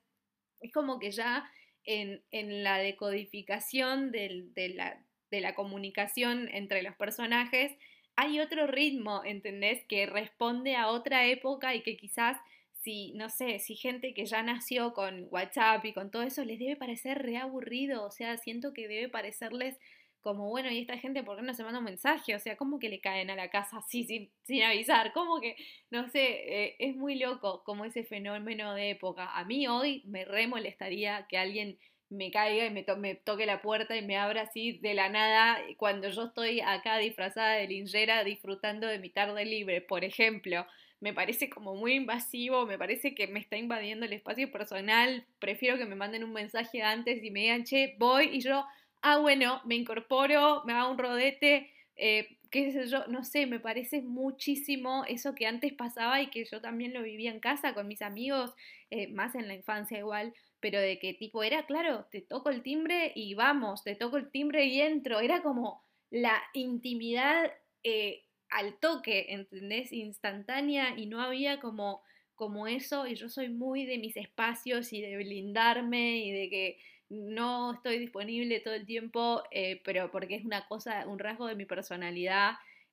es 0.60 0.72
como 0.72 0.98
que 0.98 1.10
ya 1.10 1.50
en, 1.84 2.22
la 2.62 2.78
decodificación 2.78 4.12
de, 4.12 4.50
la, 4.74 5.02
de 5.30 5.40
la 5.40 5.54
comunicación 5.54 6.48
entre 6.52 6.82
los 6.82 6.94
personajes 6.96 7.72
hay 8.16 8.38
otro 8.40 8.66
ritmo, 8.66 9.22
¿entendés? 9.24 9.82
Que 9.86 10.04
responde 10.04 10.76
a 10.76 10.88
otra 10.88 11.26
época 11.26 11.74
y 11.74 11.82
que 11.82 11.96
quizás 11.96 12.36
si, 12.82 13.12
no 13.12 13.28
sé, 13.28 13.58
si 13.58 13.76
gente 13.76 14.14
que 14.14 14.26
ya 14.26 14.42
nació 14.42 14.92
con 14.92 15.26
WhatsApp 15.30 15.84
y 15.84 15.92
con 15.92 16.10
todo 16.10 16.22
eso 16.22 16.44
les 16.44 16.58
debe 16.58 16.76
parecer 16.76 17.18
reaburrido, 17.18 18.04
o 18.04 18.10
sea, 18.10 18.36
siento 18.38 18.72
que 18.72 18.88
debe 18.88 19.08
parecerles 19.08 19.76
como, 20.22 20.48
bueno, 20.50 20.70
y 20.70 20.80
esta 20.80 20.98
gente, 20.98 21.22
¿por 21.22 21.36
qué 21.36 21.42
no 21.42 21.54
se 21.54 21.64
manda 21.64 21.78
un 21.78 21.84
mensaje? 21.84 22.34
O 22.34 22.38
sea, 22.38 22.56
¿cómo 22.56 22.78
que 22.78 22.90
le 22.90 23.00
caen 23.00 23.30
a 23.30 23.36
la 23.36 23.50
casa 23.50 23.78
así 23.78 24.04
sin, 24.04 24.30
sin 24.42 24.62
avisar? 24.62 25.12
¿Cómo 25.12 25.40
que, 25.40 25.56
no 25.90 26.08
sé, 26.08 26.64
eh, 26.64 26.76
es 26.78 26.96
muy 26.96 27.16
loco 27.18 27.62
como 27.64 27.84
ese 27.86 28.04
fenómeno 28.04 28.74
de 28.74 28.90
época. 28.90 29.30
A 29.34 29.44
mí 29.44 29.66
hoy 29.66 30.02
me 30.06 30.24
re 30.24 30.46
molestaría 30.46 31.26
que 31.28 31.38
alguien 31.38 31.78
me 32.10 32.30
caiga 32.30 32.66
y 32.66 32.70
me, 32.70 32.84
me 32.98 33.14
toque 33.14 33.46
la 33.46 33.62
puerta 33.62 33.96
y 33.96 34.02
me 34.02 34.16
abra 34.18 34.42
así 34.42 34.72
de 34.78 34.94
la 34.94 35.08
nada 35.08 35.58
cuando 35.76 36.08
yo 36.10 36.24
estoy 36.24 36.60
acá 36.60 36.98
disfrazada 36.98 37.54
de 37.54 37.68
linjera 37.68 38.24
disfrutando 38.24 38.88
de 38.88 38.98
mi 38.98 39.10
tarde 39.10 39.44
libre, 39.44 39.80
por 39.80 40.04
ejemplo 40.04 40.66
me 41.00 41.14
parece 41.14 41.48
como 41.48 41.74
muy 41.74 41.94
invasivo, 41.94 42.66
me 42.66 42.78
parece 42.78 43.14
que 43.14 43.26
me 43.26 43.40
está 43.40 43.56
invadiendo 43.56 44.06
el 44.06 44.12
espacio 44.12 44.50
personal, 44.52 45.26
prefiero 45.38 45.78
que 45.78 45.86
me 45.86 45.96
manden 45.96 46.24
un 46.24 46.32
mensaje 46.32 46.82
antes 46.82 47.24
y 47.24 47.30
me 47.30 47.40
digan, 47.40 47.64
che, 47.64 47.96
voy 47.98 48.28
y 48.32 48.40
yo, 48.40 48.64
ah, 49.02 49.18
bueno, 49.18 49.62
me 49.64 49.76
incorporo, 49.76 50.62
me 50.66 50.74
hago 50.74 50.90
un 50.90 50.98
rodete, 50.98 51.70
eh, 51.96 52.38
qué 52.50 52.70
sé 52.72 52.86
yo, 52.88 53.06
no 53.06 53.24
sé, 53.24 53.46
me 53.46 53.60
parece 53.60 54.02
muchísimo 54.02 55.04
eso 55.06 55.34
que 55.34 55.46
antes 55.46 55.72
pasaba 55.72 56.20
y 56.20 56.28
que 56.28 56.44
yo 56.44 56.60
también 56.60 56.92
lo 56.92 57.02
vivía 57.02 57.30
en 57.30 57.40
casa 57.40 57.72
con 57.74 57.88
mis 57.88 58.02
amigos, 58.02 58.54
eh, 58.90 59.08
más 59.08 59.34
en 59.34 59.48
la 59.48 59.54
infancia 59.54 59.98
igual, 59.98 60.34
pero 60.60 60.80
de 60.80 60.98
que 60.98 61.14
tipo 61.14 61.42
era, 61.42 61.64
claro, 61.64 62.06
te 62.10 62.20
toco 62.20 62.50
el 62.50 62.62
timbre 62.62 63.12
y 63.14 63.34
vamos, 63.34 63.84
te 63.84 63.94
toco 63.94 64.18
el 64.18 64.30
timbre 64.30 64.66
y 64.66 64.82
entro, 64.82 65.20
era 65.20 65.42
como 65.42 65.82
la 66.10 66.42
intimidad 66.52 67.50
eh, 67.84 68.24
al 68.50 68.78
toque, 68.78 69.26
¿entendés? 69.30 69.92
Instantánea 69.92 70.98
y 70.98 71.06
no 71.06 71.20
había 71.20 71.60
como, 71.60 72.02
como 72.34 72.66
eso 72.66 73.06
y 73.06 73.14
yo 73.14 73.28
soy 73.28 73.48
muy 73.48 73.86
de 73.86 73.98
mis 73.98 74.16
espacios 74.16 74.92
y 74.92 75.00
de 75.00 75.16
blindarme 75.16 76.18
y 76.24 76.32
de 76.32 76.50
que 76.50 76.78
no 77.08 77.74
estoy 77.74 77.98
disponible 77.98 78.60
todo 78.60 78.74
el 78.74 78.86
tiempo, 78.86 79.42
eh, 79.50 79.80
pero 79.84 80.10
porque 80.10 80.36
es 80.36 80.44
una 80.44 80.66
cosa, 80.66 81.06
un 81.08 81.18
rasgo 81.18 81.46
de 81.46 81.56
mi 81.56 81.64
personalidad 81.64 82.52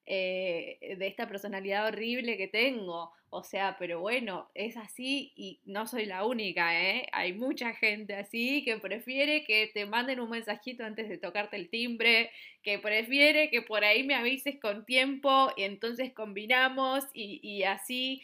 eh, 0.10 0.96
de 0.98 1.06
esta 1.08 1.28
personalidad 1.28 1.88
horrible 1.88 2.38
que 2.38 2.48
tengo. 2.48 3.12
O 3.30 3.44
sea, 3.44 3.76
pero 3.78 4.00
bueno, 4.00 4.50
es 4.54 4.78
así 4.78 5.34
y 5.36 5.60
no 5.66 5.86
soy 5.86 6.06
la 6.06 6.26
única, 6.26 6.82
¿eh? 6.82 7.08
Hay 7.12 7.34
mucha 7.34 7.74
gente 7.74 8.16
así 8.16 8.64
que 8.64 8.78
prefiere 8.78 9.44
que 9.44 9.70
te 9.74 9.86
manden 9.86 10.22
un 10.22 10.30
mensajito 10.30 10.86
antes 10.86 11.10
de 11.10 11.18
tocarte 11.18 11.58
el 11.58 11.70
timbre, 11.70 12.32
que 12.64 12.80
prefiere 12.80 13.50
que 13.50 13.62
por 13.62 13.84
ahí 13.84 14.04
me 14.04 14.16
avises 14.16 14.58
con 14.62 14.86
tiempo 14.86 15.52
y 15.58 15.64
entonces 15.64 16.14
combinamos 16.14 17.04
y, 17.14 17.42
y 17.44 17.64
así. 17.64 18.24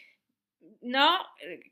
No, 0.81 1.19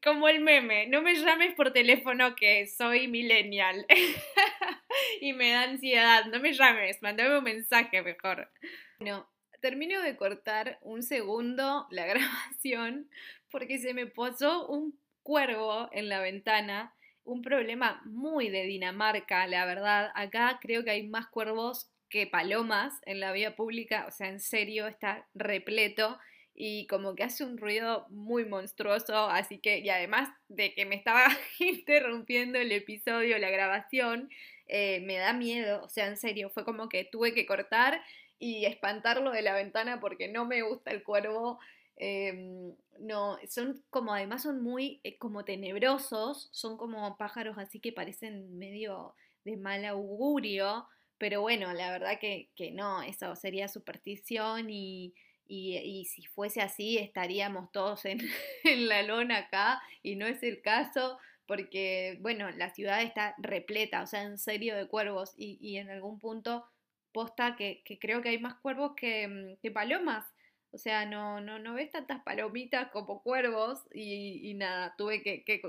como 0.03 0.27
el 0.27 0.41
meme, 0.41 0.87
no 0.87 1.01
me 1.01 1.15
llames 1.15 1.55
por 1.55 1.71
teléfono 1.71 2.35
que 2.35 2.67
soy 2.67 3.07
millennial 3.07 3.85
y 5.21 5.31
me 5.31 5.51
da 5.51 5.63
ansiedad, 5.63 6.25
no 6.25 6.41
me 6.41 6.51
llames, 6.51 7.01
mándame 7.01 7.37
un 7.37 7.43
mensaje 7.45 8.01
mejor. 8.01 8.51
No, 8.99 9.25
termino 9.61 10.01
de 10.01 10.17
cortar 10.17 10.79
un 10.81 11.03
segundo 11.03 11.87
la 11.91 12.05
grabación 12.07 13.09
porque 13.49 13.79
se 13.79 13.93
me 13.93 14.07
posó 14.07 14.67
un 14.67 14.99
cuervo 15.23 15.89
en 15.91 16.09
la 16.09 16.19
ventana. 16.19 16.93
Un 17.23 17.43
problema 17.43 18.01
muy 18.05 18.49
de 18.49 18.65
Dinamarca, 18.65 19.45
la 19.45 19.65
verdad. 19.65 20.11
Acá 20.15 20.57
creo 20.61 20.83
que 20.83 20.91
hay 20.91 21.07
más 21.07 21.27
cuervos 21.27 21.89
que 22.09 22.27
palomas 22.27 22.99
en 23.05 23.19
la 23.19 23.31
vía 23.31 23.55
pública. 23.55 24.05
O 24.07 24.11
sea, 24.11 24.27
en 24.27 24.39
serio, 24.39 24.87
está 24.87 25.27
repleto 25.35 26.17
y 26.53 26.87
como 26.87 27.15
que 27.15 27.23
hace 27.23 27.43
un 27.43 27.57
ruido 27.57 28.05
muy 28.09 28.45
monstruoso, 28.45 29.29
así 29.29 29.59
que, 29.59 29.79
y 29.79 29.89
además 29.89 30.29
de 30.49 30.73
que 30.73 30.85
me 30.85 30.95
estaba 30.95 31.25
interrumpiendo 31.59 32.59
el 32.59 32.71
episodio, 32.71 33.37
la 33.37 33.49
grabación, 33.49 34.29
eh, 34.67 35.01
me 35.01 35.17
da 35.17 35.33
miedo, 35.33 35.83
o 35.83 35.89
sea, 35.89 36.07
en 36.07 36.17
serio, 36.17 36.49
fue 36.49 36.63
como 36.63 36.87
que 36.89 37.03
tuve 37.03 37.33
que 37.33 37.45
cortar 37.45 38.01
y 38.41 38.65
espantarlo 38.65 39.31
de 39.31 39.43
la 39.43 39.53
ventana 39.53 39.99
porque 40.01 40.27
no 40.27 40.45
me 40.45 40.63
gusta 40.63 40.89
el 40.89 41.03
cuervo. 41.03 41.59
Em, 41.95 42.75
no, 42.99 43.37
son 43.47 43.83
como 43.91 44.13
además 44.15 44.41
son 44.41 44.63
muy 44.63 44.99
eh, 45.03 45.17
como 45.19 45.45
tenebrosos, 45.45 46.49
son 46.51 46.75
como 46.75 47.15
pájaros 47.17 47.59
así 47.59 47.79
que 47.79 47.93
parecen 47.93 48.57
medio 48.57 49.13
de 49.45 49.57
mal 49.57 49.85
augurio, 49.85 50.87
pero 51.19 51.41
bueno, 51.41 51.71
la 51.73 51.91
verdad 51.91 52.17
que, 52.19 52.49
no, 52.73 53.03
eso 53.03 53.35
sería 53.35 53.67
superstición 53.67 54.71
y, 54.71 55.13
y, 55.47 56.05
si 56.05 56.25
fuese 56.25 56.61
así 56.61 56.97
estaríamos 56.97 57.71
todos 57.71 58.05
en, 58.05 58.19
en, 58.63 58.87
la 58.87 59.03
lona 59.03 59.37
acá 59.37 59.81
y 60.01 60.15
no 60.15 60.25
es 60.25 60.41
el 60.41 60.61
caso 60.63 61.19
porque, 61.45 62.17
bueno, 62.21 62.49
la 62.51 62.73
ciudad 62.73 63.03
está 63.03 63.35
repleta, 63.37 64.01
o 64.01 64.07
sea, 64.07 64.23
en 64.23 64.39
serio 64.39 64.75
de 64.75 64.87
cuervos 64.87 65.33
y, 65.37 65.59
y 65.61 65.77
en 65.77 65.91
algún 65.91 66.17
punto 66.17 66.65
posta 67.11 67.55
que, 67.55 67.83
creo 67.99 68.21
que 68.21 68.29
hay 68.29 68.39
más 68.39 68.55
cuervos 68.55 68.91
mm, 68.91 69.53
que, 69.61 69.71
palomas. 69.71 70.25
O 70.71 70.77
sea, 70.77 71.05
no, 71.05 71.41
no, 71.41 71.59
no 71.59 71.73
ves 71.73 71.91
tantas 71.91 72.23
palomitas 72.23 72.89
como 72.91 73.21
cuervos 73.21 73.85
y, 73.93 74.53
nada, 74.55 74.95
tuve 74.97 75.21
que, 75.21 75.61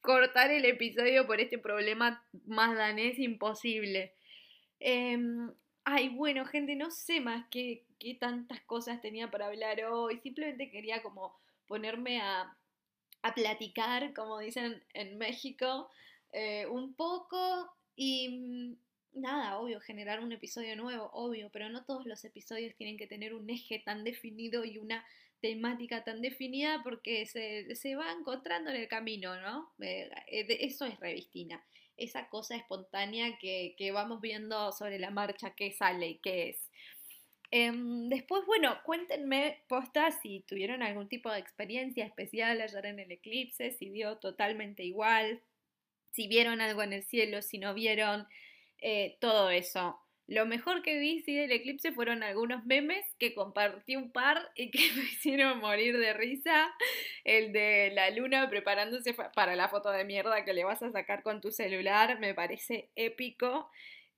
cortar 0.00 0.50
el 0.50 0.64
episodio 0.64 1.26
por 1.26 1.40
este 1.40 1.58
problema 1.58 2.24
más 2.46 2.74
danés 2.74 3.18
imposible. 3.18 4.14
Em, 4.80 5.52
ay, 5.84 6.08
bueno, 6.08 6.44
gente, 6.46 6.74
no 6.74 6.90
sé 6.90 7.20
más 7.20 7.46
qué, 7.50 7.84
tantas 8.18 8.60
cosas 8.62 9.00
tenía 9.00 9.30
para 9.30 9.46
hablar 9.46 9.84
hoy. 9.84 10.18
Simplemente 10.20 10.70
quería 10.70 11.02
como 11.02 11.38
ponerme 11.66 12.20
a, 12.20 12.56
a 13.22 13.34
platicar, 13.34 14.14
como 14.14 14.38
dicen 14.38 14.82
en 14.94 15.18
México, 15.18 15.90
eh, 16.32 16.66
un 16.66 16.94
poco 16.94 17.70
y 17.96 18.28
mm, 18.28 18.76
nada, 19.12 19.58
obvio, 19.58 19.80
generar 19.80 20.20
un 20.20 20.32
episodio 20.32 20.76
nuevo, 20.76 21.10
obvio, 21.12 21.50
pero 21.50 21.68
no 21.68 21.84
todos 21.84 22.06
los 22.06 22.24
episodios 22.24 22.74
tienen 22.76 22.96
que 22.96 23.06
tener 23.06 23.34
un 23.34 23.48
eje 23.50 23.80
tan 23.80 24.04
definido 24.04 24.64
y 24.64 24.78
una 24.78 25.04
temática 25.40 26.04
tan 26.04 26.20
definida 26.20 26.82
porque 26.82 27.26
se, 27.26 27.96
va 27.96 28.12
encontrando 28.12 28.70
en 28.70 28.76
el 28.76 28.88
camino, 28.88 29.40
¿no? 29.40 29.72
Eh, 29.80 30.10
eh, 30.28 30.46
eso 30.60 30.84
es 30.84 30.98
revistina, 31.00 31.64
esa 31.96 32.28
cosa 32.28 32.56
espontánea 32.56 33.38
que, 33.38 33.90
vamos 33.92 34.20
viendo 34.20 34.72
sobre 34.72 34.98
la 34.98 35.10
marcha, 35.10 35.54
qué 35.54 35.72
sale 35.72 36.08
y 36.08 36.18
qué 36.18 36.50
es. 36.50 36.70
Em, 37.52 38.08
después, 38.08 38.46
bueno, 38.46 38.78
cuéntenme, 38.84 39.58
posta, 39.68 40.12
si 40.12 40.40
tuvieron 40.46 40.82
algún 40.82 41.08
tipo 41.08 41.32
de 41.32 41.40
experiencia 41.40 42.04
especial 42.04 42.60
ayer 42.60 42.86
en 42.86 43.00
el 43.00 43.10
eclipse, 43.10 43.72
si 43.72 43.90
dio 43.90 44.18
totalmente 44.18 44.84
igual, 44.84 45.40
si 46.12 46.28
vieron 46.28 46.60
algo 46.60 46.82
en 46.82 46.92
el 46.92 47.02
cielo, 47.02 47.42
si 47.42 47.58
no 47.58 47.74
vieron, 47.74 48.26
eh, 48.80 49.16
todo 49.20 49.50
eso. 49.50 50.00
Lo 50.30 50.46
mejor 50.46 50.82
que 50.82 50.96
vi 51.00 51.22
sí, 51.22 51.34
del 51.34 51.50
eclipse 51.50 51.90
fueron 51.90 52.22
algunos 52.22 52.64
memes 52.64 53.04
que 53.18 53.34
compartí 53.34 53.96
un 53.96 54.12
par 54.12 54.52
y 54.54 54.70
que 54.70 54.78
me 54.96 55.02
hicieron 55.02 55.58
morir 55.58 55.98
de 55.98 56.12
risa. 56.12 56.72
El 57.24 57.52
de 57.52 57.90
la 57.94 58.10
luna 58.10 58.48
preparándose 58.48 59.12
para 59.34 59.56
la 59.56 59.68
foto 59.68 59.90
de 59.90 60.04
mierda 60.04 60.44
que 60.44 60.52
le 60.52 60.62
vas 60.62 60.82
a 60.84 60.92
sacar 60.92 61.24
con 61.24 61.40
tu 61.40 61.50
celular 61.50 62.20
me 62.20 62.32
parece 62.32 62.90
épico. 62.94 63.68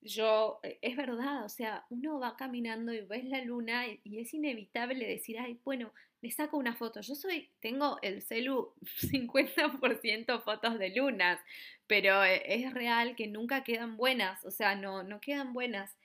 Yo, 0.02 0.58
eh, 0.64 0.78
es 0.82 0.96
verdad, 0.96 1.44
o 1.44 1.48
sea, 1.48 1.86
uno 1.90 2.18
va 2.18 2.36
caminando 2.36 2.92
y 2.92 3.02
ves 3.02 3.24
la 3.24 3.40
luna 3.44 3.86
y, 3.86 4.18
es 4.18 4.34
inevitable 4.34 5.06
decir, 5.06 5.38
ay, 5.38 5.60
bueno, 5.64 5.92
le 6.20 6.30
saco 6.30 6.56
una 6.56 6.74
foto. 6.74 7.00
Yo 7.00 7.14
soy, 7.14 7.50
tengo 7.60 7.98
el 8.02 8.22
celu 8.22 8.74
50% 9.00 10.42
fotos 10.42 10.78
de 10.78 10.90
lunas, 10.90 11.40
pero 11.86 12.24
eh, 12.24 12.42
es 12.46 12.72
real 12.74 13.14
que 13.16 13.28
nunca 13.28 13.62
quedan 13.64 13.96
buenas, 13.96 14.44
o 14.44 14.50
sea, 14.50 14.74
no, 14.74 15.02
no 15.04 15.20
quedan 15.20 15.52
buenas. 15.52 15.96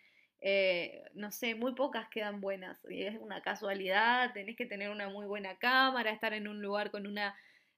eh, 0.41 1.03
no 1.15 1.31
sé, 1.31 1.55
muy 1.55 1.73
pocas 1.73 2.07
quedan 2.09 2.41
buenas. 2.41 2.77
Y 2.89 3.03
es 3.03 3.17
una 3.19 3.41
casualidad, 3.41 4.33
tenés 4.33 4.55
que 4.55 4.65
tener 4.67 4.89
una 4.91 5.09
muy 5.09 5.25
buena 5.25 5.57
cámara, 5.57 6.11
estar 6.11 6.33
en 6.33 6.47
un 6.47 6.61
lugar 6.61 6.91
con 6.91 7.07
una 7.07 7.35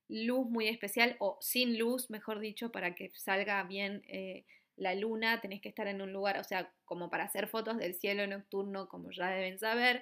luz 0.10 0.48
muy 0.50 0.68
especial 0.68 1.16
o 1.20 1.38
sin 1.42 1.78
luz, 1.80 2.10
mejor 2.10 2.40
dicho, 2.40 2.72
para 2.72 2.96
que 2.96 3.12
salga 3.16 3.64
bien 3.64 4.04
eh, 4.08 4.46
la 4.80 4.96
luna, 4.96 5.42
tenés 5.42 5.62
que 5.62 5.70
estar 5.70 5.88
en 5.88 6.02
un 6.02 6.14
lugar, 6.14 6.40
o 6.40 6.44
sea, 6.44 6.72
como 6.86 7.10
para 7.10 7.26
hacer 7.26 7.48
fotos 7.48 7.78
del 7.78 7.96
cielo 7.96 8.26
nocturno, 8.28 8.88
como 8.88 9.12
ya 9.12 9.30
deben 9.30 9.60
saber, 9.60 10.02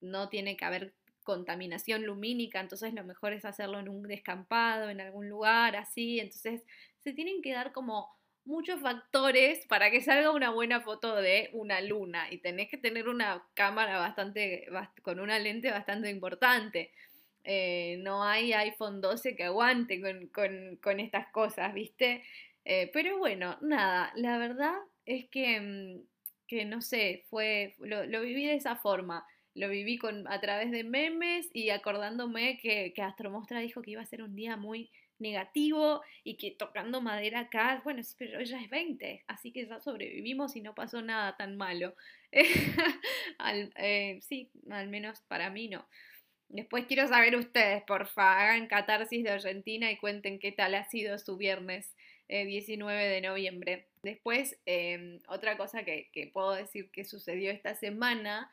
no 0.00 0.28
tiene 0.28 0.56
que 0.56 0.64
haber 0.64 0.94
contaminación 1.22 2.04
lumínica, 2.04 2.60
entonces 2.60 2.92
lo 2.94 3.04
mejor 3.04 3.32
es 3.32 3.44
hacerlo 3.44 3.78
en 3.80 3.88
un 3.88 4.02
descampado, 4.02 4.90
en 4.90 5.00
algún 5.00 5.28
lugar 5.28 5.76
así, 5.76 6.20
entonces 6.20 6.62
se 6.98 7.12
tienen 7.12 7.42
que 7.42 7.52
dar 7.52 7.72
como 7.72 8.14
muchos 8.44 8.80
factores 8.80 9.66
para 9.66 9.90
que 9.90 10.00
salga 10.00 10.30
una 10.30 10.50
buena 10.50 10.82
foto 10.82 11.16
de 11.16 11.50
una 11.52 11.80
luna 11.80 12.30
y 12.30 12.38
tenés 12.38 12.68
que 12.68 12.76
tener 12.76 13.08
una 13.08 13.44
cámara 13.54 13.98
bastante, 13.98 14.66
con 15.02 15.20
una 15.20 15.38
lente 15.38 15.70
bastante 15.70 16.10
importante. 16.10 16.92
Eh, 17.42 17.98
no 18.00 18.24
hay 18.24 18.52
iPhone 18.54 19.00
12 19.00 19.36
que 19.36 19.44
aguante 19.44 20.00
con, 20.32 21.00
estas 21.00 21.28
cosas, 21.28 21.74
¿viste? 21.74 22.22
Eh, 22.64 22.90
pero 22.92 23.18
bueno, 23.18 23.58
nada, 23.60 24.12
la 24.16 24.38
verdad 24.38 24.74
es 25.04 25.28
que, 25.30 25.60
mm, 25.60 26.06
que 26.46 26.64
no 26.64 26.80
sé, 26.80 27.24
fue, 27.30 27.74
lo, 27.78 28.06
lo 28.06 28.20
viví 28.22 28.46
de 28.46 28.54
esa 28.54 28.76
forma 28.76 29.26
lo 29.54 29.68
viví 29.68 29.98
con, 29.98 30.26
a 30.28 30.40
través 30.40 30.70
de 30.70 30.84
memes 30.84 31.48
y 31.52 31.70
acordándome 31.70 32.58
que, 32.58 32.92
que 32.94 33.02
Astromostra 33.02 33.60
dijo 33.60 33.82
que 33.82 33.92
iba 33.92 34.02
a 34.02 34.06
ser 34.06 34.22
un 34.22 34.34
día 34.34 34.56
muy 34.56 34.90
negativo 35.18 36.02
y 36.24 36.36
que 36.36 36.50
tocando 36.50 37.00
madera 37.00 37.40
acá, 37.40 37.80
bueno, 37.84 38.02
pero 38.18 38.40
ella 38.40 38.60
es 38.60 38.68
20, 38.68 39.24
así 39.28 39.52
que 39.52 39.66
ya 39.66 39.80
sobrevivimos 39.80 40.56
y 40.56 40.60
no 40.60 40.74
pasó 40.74 41.02
nada 41.02 41.36
tan 41.36 41.56
malo. 41.56 41.94
Eh, 43.76 44.20
sí, 44.22 44.50
al 44.70 44.88
menos 44.88 45.20
para 45.28 45.50
mí 45.50 45.68
no. 45.68 45.86
Después 46.48 46.86
quiero 46.86 47.06
saber 47.08 47.36
ustedes, 47.36 47.82
porfa, 47.82 48.40
hagan 48.40 48.68
catarsis 48.68 49.22
de 49.22 49.30
Argentina 49.30 49.90
y 49.90 49.98
cuenten 49.98 50.38
qué 50.38 50.50
tal 50.50 50.74
ha 50.74 50.84
sido 50.84 51.18
su 51.18 51.36
viernes 51.36 51.94
19 52.28 53.06
eh, 53.06 53.08
de 53.08 53.20
noviembre. 53.20 53.86
Después, 54.02 54.58
em, 54.66 55.20
otra 55.28 55.56
cosa 55.56 55.84
que, 55.84 56.30
puedo 56.32 56.52
decir 56.52 56.90
que 56.90 57.04
sucedió 57.04 57.50
esta 57.50 57.74
semana 57.74 58.52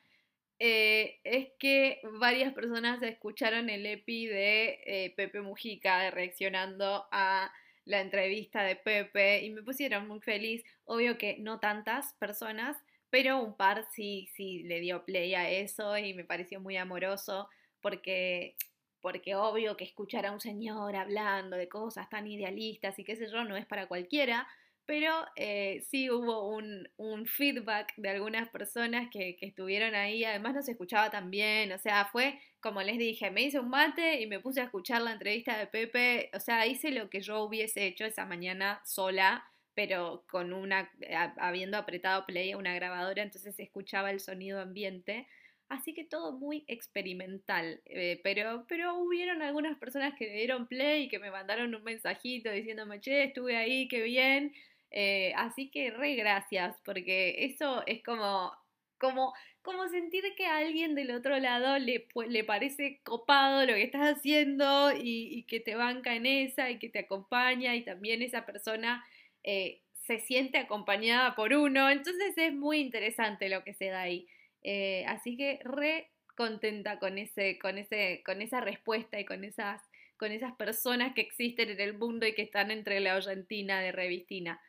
eh, 0.60 1.20
es 1.24 1.50
que 1.60 2.00
varias 2.20 2.54
personas 2.54 3.02
escucharon 3.02 3.70
el 3.70 3.86
EPI 3.86 4.28
de 4.28 4.80
eh, 4.86 5.14
Pepe 5.16 5.42
Mujica 5.42 6.12
reaccionando 6.12 7.08
a 7.12 7.52
la 7.86 8.02
entrevista 8.02 8.64
de 8.64 8.76
Pepe 8.76 9.44
y 9.44 9.50
me 9.50 9.64
pusieron 9.64 10.08
muy 10.08 10.22
feliz. 10.22 10.64
Obvio 10.86 11.18
que 11.18 11.38
no 11.40 11.60
tantas 11.60 12.14
personas, 12.20 12.78
pero 13.10 13.40
un 13.42 13.58
par 13.58 13.86
sí, 13.92 14.30
sí 14.36 14.64
le 14.64 14.80
dio 14.80 15.04
play 15.04 15.34
a 15.36 15.50
eso 15.50 15.98
y 15.98 16.14
me 16.14 16.24
pareció 16.24 16.60
muy 16.62 16.78
amoroso 16.78 17.50
porque, 17.82 18.56
porque 19.02 19.36
obvio 19.36 19.78
que 19.78 19.84
escuchar 19.84 20.26
a 20.26 20.32
un 20.32 20.40
señor 20.40 20.96
hablando 20.96 21.58
de 21.58 21.68
cosas 21.68 22.10
tan 22.10 22.28
idealistas 22.28 22.98
y 23.00 23.04
qué 23.04 23.16
sé 23.16 23.30
yo 23.30 23.44
no 23.44 23.58
es 23.58 23.66
para 23.66 23.88
cualquiera 23.88 24.48
pero 24.92 25.26
eh, 25.38 25.86
sí 25.90 26.10
hubo 26.10 26.50
un, 26.50 26.86
feedback 27.26 27.94
de 27.96 28.10
algunas 28.10 28.50
personas 28.50 29.10
que, 29.10 29.38
estuvieron 29.40 29.96
ahí, 29.96 30.26
además 30.26 30.56
no 30.56 30.62
se 30.62 30.72
escuchaba 30.72 31.10
tan 31.10 31.32
bien, 31.32 31.72
o 31.72 31.78
sea, 31.78 32.10
fue 32.12 32.40
como 32.60 32.82
les 32.82 32.98
dije, 32.98 33.32
me 33.32 33.44
hice 33.44 33.60
un 33.60 33.70
mate 33.70 34.20
y 34.22 34.28
me 34.28 34.42
puse 34.42 34.60
a 34.60 34.66
escuchar 34.66 35.02
la 35.02 35.14
entrevista 35.14 35.58
de 35.58 35.68
Pepe, 35.68 36.30
o 36.34 36.40
sea, 36.42 36.68
hice 36.68 36.92
lo 36.92 37.10
que 37.10 37.22
yo 37.22 37.42
hubiese 37.44 37.86
hecho 37.86 38.04
esa 38.04 38.26
mañana 38.26 38.82
sola, 38.84 39.46
pero 39.74 40.26
con 40.30 40.52
una, 40.52 40.92
habiendo 41.38 41.78
apretado 41.78 42.26
play 42.26 42.52
a 42.52 42.58
una 42.58 42.76
grabadora, 42.76 43.24
entonces 43.24 43.56
se 43.56 43.64
escuchaba 43.64 44.12
el 44.12 44.20
sonido 44.20 44.60
ambiente. 44.60 45.26
Así 45.72 45.94
que 45.94 46.04
todo 46.04 46.34
muy 46.34 46.66
experimental. 46.68 47.82
Eh, 47.86 48.20
pero, 48.26 48.66
pero 48.68 48.98
hubieron 48.98 49.42
algunas 49.42 49.78
personas 49.78 50.14
que 50.18 50.26
le 50.26 50.34
dieron 50.34 50.68
play 50.68 51.04
y 51.04 51.08
que 51.08 51.18
me 51.18 51.32
mandaron 51.32 51.74
un 51.74 51.82
mensajito 51.82 52.52
diciéndome, 52.52 53.00
che, 53.00 53.24
estuve 53.24 53.56
ahí, 53.56 53.88
qué 53.88 54.02
bien. 54.02 54.54
Eh, 54.92 55.32
así 55.38 55.72
que 55.72 55.90
re 55.92 56.16
gracias, 56.16 56.76
porque 56.84 57.46
eso 57.46 57.84
es 57.88 58.04
como, 58.04 58.52
como, 59.00 59.34
como 59.62 59.88
sentir 59.88 60.26
que 60.36 60.46
a 60.46 60.58
alguien 60.58 60.94
del 60.94 61.12
otro 61.12 61.40
lado 61.40 61.80
le, 61.80 62.06
le 62.28 62.44
parece 62.44 63.00
copado 63.04 63.66
lo 63.66 63.74
que 63.74 63.84
estás 63.84 64.18
haciendo 64.18 64.92
y, 64.94 65.46
que 65.48 65.62
te 65.62 65.76
banca 65.76 66.16
en 66.16 66.26
esa 66.26 66.70
y 66.70 66.80
que 66.80 66.90
te 66.90 67.00
acompaña 67.00 67.78
y 67.78 67.86
también 67.86 68.22
esa 68.22 68.46
persona 68.46 69.06
eh, 69.44 69.80
se 70.06 70.20
siente 70.20 70.58
acompañada 70.58 71.34
por 71.34 71.54
uno. 71.54 71.90
Entonces 71.90 72.34
es 72.36 72.54
muy 72.54 72.80
interesante 72.80 73.48
lo 73.48 73.64
que 73.64 73.74
se 73.74 73.86
da 73.86 74.02
ahí. 74.02 74.28
Eh, 74.64 75.04
así 75.08 75.38
que 75.38 75.60
re 75.64 76.12
contenta 76.36 77.00
con, 77.00 77.18
ese, 77.18 77.60
con, 77.60 77.78
ese, 77.78 78.24
con 78.26 78.42
esa 78.42 78.62
respuesta 78.62 79.20
y 79.20 79.26
con 79.26 79.44
esas, 79.44 79.82
con 80.18 80.32
esas 80.32 80.54
personas 80.54 81.14
que 81.14 81.22
existen 81.22 81.70
en 81.70 81.80
el 81.80 81.98
mundo 81.98 82.26
y 82.26 82.34
que 82.34 82.44
están 82.44 82.72
entre 82.72 83.00
la 83.00 83.16
Argentina 83.16 83.80
de 83.82 83.92
Revistina. 83.92 84.62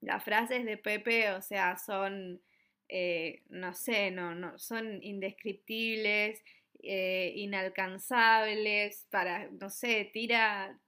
Las 0.00 0.24
frases 0.24 0.64
de 0.64 0.76
Pepe, 0.76 1.30
o 1.32 1.42
sea, 1.42 1.76
son, 1.76 2.40
eh, 2.88 3.42
no 3.48 3.74
sé, 3.74 4.10
no, 4.10 4.34
no, 4.34 4.58
son 4.58 5.02
indescriptibles, 5.02 6.42
eh, 6.82 7.32
inalcanzables, 7.36 9.06
para, 9.10 9.50
no 9.50 9.68
sé, 9.68 10.10
tira, 10.12 10.78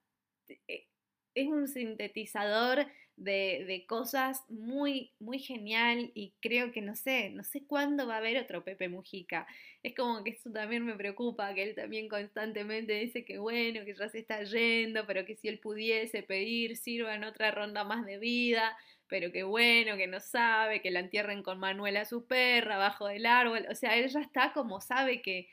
eh, 0.68 0.86
es 1.34 1.48
un 1.48 1.68
sintetizador 1.68 2.86
de, 3.16 3.84
cosas 3.88 4.42
muy, 4.48 5.12
muy 5.18 5.38
genial 5.38 6.10
y 6.14 6.32
creo 6.40 6.72
que 6.72 6.80
no 6.80 6.96
sé, 6.96 7.30
no 7.30 7.44
sé 7.44 7.64
cuándo 7.66 8.06
va 8.06 8.14
a 8.14 8.18
haber 8.18 8.38
otro 8.38 8.64
Pepe 8.64 8.88
Mujica. 8.88 9.46
Es 9.82 9.94
como 9.94 10.24
que 10.24 10.30
eso 10.30 10.50
también 10.50 10.84
me 10.84 10.94
preocupa, 10.94 11.54
que 11.54 11.62
él 11.62 11.74
también 11.74 12.08
constantemente 12.08 12.94
dice 12.94 13.24
que 13.24 13.38
bueno, 13.38 13.84
que 13.84 13.94
ya 13.94 14.08
se 14.08 14.20
está 14.20 14.42
yendo, 14.44 15.06
pero 15.06 15.24
que 15.24 15.36
si 15.36 15.48
él 15.48 15.58
pudiese 15.58 16.22
pedir, 16.22 16.76
sirva 16.76 17.14
en 17.14 17.24
otra 17.24 17.50
ronda 17.50 17.84
más 17.84 18.04
de 18.06 18.18
vida 18.18 18.76
pero 19.12 19.30
qué 19.30 19.42
bueno, 19.42 19.98
que 19.98 20.06
no 20.06 20.20
sabe, 20.20 20.80
que 20.80 20.90
la 20.90 21.00
entierren 21.00 21.42
con 21.42 21.58
Manuela 21.58 22.06
su 22.06 22.26
perra 22.26 22.76
abajo 22.76 23.08
del 23.08 23.26
árbol. 23.26 23.66
O 23.70 23.74
sea, 23.74 23.98
él 23.98 24.08
ya 24.08 24.20
está 24.20 24.54
como 24.54 24.80
sabe 24.80 25.20
que, 25.20 25.50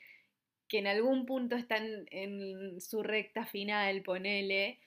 que 0.66 0.78
en 0.78 0.86
algún 0.86 1.26
punto 1.26 1.56
está 1.56 1.76
en, 1.76 2.80
su 2.80 3.02
recta 3.02 3.44
final, 3.44 4.00
ponele. 4.00 4.78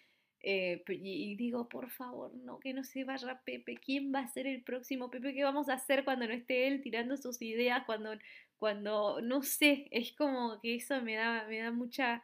Eh, 0.46 0.84
y, 0.90 1.36
digo, 1.36 1.70
por 1.70 1.90
favor, 1.90 2.36
no, 2.36 2.60
que 2.60 2.74
no 2.74 2.84
se 2.84 3.06
vaya 3.06 3.42
Pepe. 3.46 3.78
¿Quién 3.78 4.14
va 4.14 4.20
a 4.20 4.28
ser 4.28 4.46
el 4.46 4.62
próximo 4.62 5.10
Pepe? 5.10 5.34
¿Qué 5.34 5.44
vamos 5.44 5.70
a 5.70 5.76
hacer 5.76 6.04
cuando 6.04 6.28
no 6.28 6.34
esté 6.34 6.68
él 6.68 6.82
tirando 6.82 7.16
sus 7.16 7.42
ideas? 7.42 7.84
Cuando, 7.86 8.12
cuando 8.60 9.22
no 9.22 9.42
sé, 9.42 9.88
es 9.92 10.12
como 10.14 10.60
que 10.62 10.76
eso 10.76 11.02
me 11.02 11.16
da, 11.16 11.46
me 11.48 11.60
da 11.60 11.72
mucha, 11.72 12.22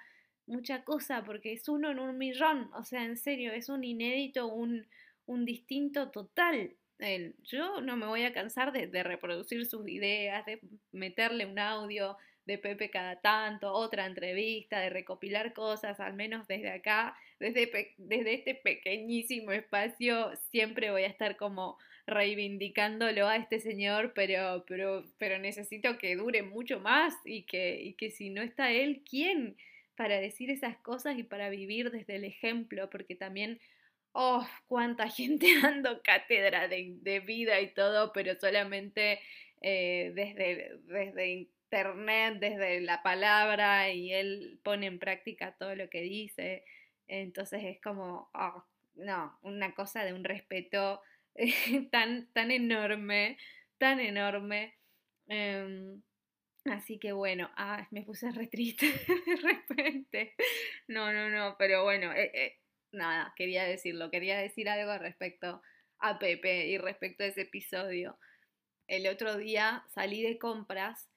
mucha 0.48 0.84
cosa, 0.84 1.24
porque 1.24 1.54
es 1.54 1.70
uno 1.70 1.92
en 1.92 2.00
un 2.00 2.18
millón. 2.18 2.70
O 2.74 2.84
sea, 2.84 3.06
en 3.06 3.16
serio, 3.18 3.54
es 3.54 3.70
un 3.70 3.86
inédito, 3.86 4.48
un, 4.48 4.86
un 5.26 5.46
distinto 5.46 6.12
total. 6.12 6.76
Yo 7.44 7.80
no 7.80 7.96
me 7.96 8.06
voy 8.06 8.24
a 8.24 8.34
cansar 8.34 8.74
de, 8.74 9.04
reproducir 9.04 9.66
sus 9.66 9.88
ideas, 9.88 10.46
de 10.46 10.60
meterle 10.92 11.46
un 11.46 11.58
audio 11.58 12.18
de 12.50 12.58
Pepe 12.58 12.90
cada 12.90 13.22
tanto, 13.22 13.72
otra 13.72 14.06
entrevista, 14.06 14.80
de 14.80 14.90
recopilar 14.90 15.54
cosas, 15.54 16.00
al 16.00 16.14
menos 16.14 16.48
desde 16.48 16.72
acá, 16.72 17.16
desde, 17.40 17.94
desde 17.98 18.34
este 18.34 18.56
pequeñísimo 18.56 19.52
espacio, 19.52 20.32
siempre 20.52 20.92
voy 20.92 21.04
a 21.04 21.08
estar 21.08 21.38
como 21.38 21.78
reivindicándolo 22.06 23.28
a 23.28 23.38
este 23.38 23.60
señor, 23.60 24.14
pero, 24.14 24.66
pero, 24.68 25.06
pero 25.18 25.38
necesito 25.38 25.98
que 25.98 26.16
dure 26.16 26.42
mucho 26.42 26.80
más 26.80 27.14
y 27.24 27.44
que, 27.44 27.80
y 27.82 27.94
que 27.94 28.10
si 28.12 28.30
no 28.30 28.42
está 28.42 28.72
él, 28.72 29.04
¿quién? 29.10 29.56
para 30.00 30.22
decir 30.22 30.50
esas 30.50 30.78
cosas 30.78 31.18
y 31.18 31.24
para 31.24 31.50
vivir 31.50 31.92
desde 31.92 32.16
el 32.16 32.24
ejemplo, 32.24 32.90
porque 32.90 33.16
también 33.16 33.60
oh, 34.14 34.48
cuánta 34.66 35.10
gente 35.10 35.48
dando 35.62 36.02
cátedra 36.02 36.70
de, 36.70 37.20
vida 37.20 37.60
y 37.60 37.74
todo, 37.74 38.14
pero 38.14 38.34
solamente 38.40 39.20
eh, 39.62 40.14
desde, 40.16 40.80
desde 40.86 41.50
internet, 41.70 42.40
desde 42.40 42.82
la 42.82 43.04
palabra, 43.04 43.92
y 43.92 44.12
él 44.12 44.60
pone 44.64 44.88
en 44.88 45.00
práctica 45.00 45.56
todo 45.58 45.76
lo 45.76 45.90
que 45.90 46.02
dice. 46.02 46.66
Entonces 47.08 47.62
es 47.64 47.82
como, 47.82 48.30
oh, 48.34 48.64
no, 48.96 49.38
una 49.44 49.74
cosa 49.76 50.04
de 50.04 50.14
un 50.14 50.24
respeto 50.24 51.02
tan, 51.92 52.32
tan 52.34 52.52
enorme, 52.52 53.38
tan 53.78 54.00
enorme. 54.00 54.78
Em, 55.28 56.02
así 56.66 56.98
que 57.00 57.12
bueno, 57.14 57.52
ah, 57.56 57.88
me 57.92 58.02
puse 58.04 58.32
re 58.32 58.48
triste 58.48 58.88
de 59.28 59.36
repente. 59.36 60.34
No, 60.88 61.14
no, 61.14 61.30
no, 61.30 61.56
pero 61.60 61.84
bueno, 61.84 62.12
eh, 62.14 62.32
eh, 62.34 62.58
nada, 62.92 63.34
quería 63.36 63.64
decirlo, 63.64 64.10
quería 64.10 64.40
decir 64.40 64.70
algo 64.70 64.98
respecto 64.98 65.62
a 66.00 66.18
Pepe 66.18 66.68
y 66.68 66.78
respecto 66.80 67.24
a 67.24 67.28
ese 67.28 67.42
episodio. 67.42 68.18
El 68.88 69.08
otro 69.08 69.38
día 69.38 69.84
salí 69.94 70.24
de 70.24 70.40
compras. 70.40 71.09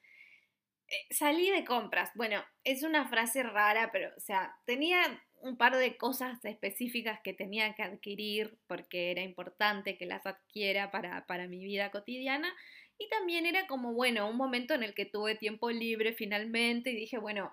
Eh, 0.93 1.07
salí 1.13 1.49
de 1.49 1.65
compras. 1.65 2.11
Bueno, 2.13 2.43
es 2.63 2.83
una 2.83 3.07
frase 3.07 3.41
rara, 3.41 3.89
pero, 3.91 4.11
o 4.15 4.19
sea, 4.19 4.55
tenía 4.65 5.01
un 5.41 5.57
par 5.57 5.75
de 5.75 5.97
cosas 5.97 6.43
específicas 6.45 7.19
que 7.23 7.33
tenía 7.33 7.73
que 7.73 7.81
adquirir 7.83 8.59
porque 8.67 9.09
era 9.11 9.21
importante 9.23 9.97
que 9.97 10.05
las 10.05 10.25
adquiera 10.25 10.91
para, 10.91 11.25
para 11.25 11.47
mi 11.47 11.63
vida 11.63 11.89
cotidiana. 11.89 12.53
Y 12.99 13.09
también 13.09 13.47
era 13.47 13.65
como, 13.65 13.93
bueno, 13.93 14.29
un 14.29 14.37
momento 14.37 14.75
en 14.75 14.83
el 14.83 14.93
que 14.93 15.05
tuve 15.07 15.35
tiempo 15.35 15.71
libre 15.71 16.13
finalmente 16.13 16.91
y 16.91 16.95
dije, 16.95 17.17
bueno, 17.17 17.51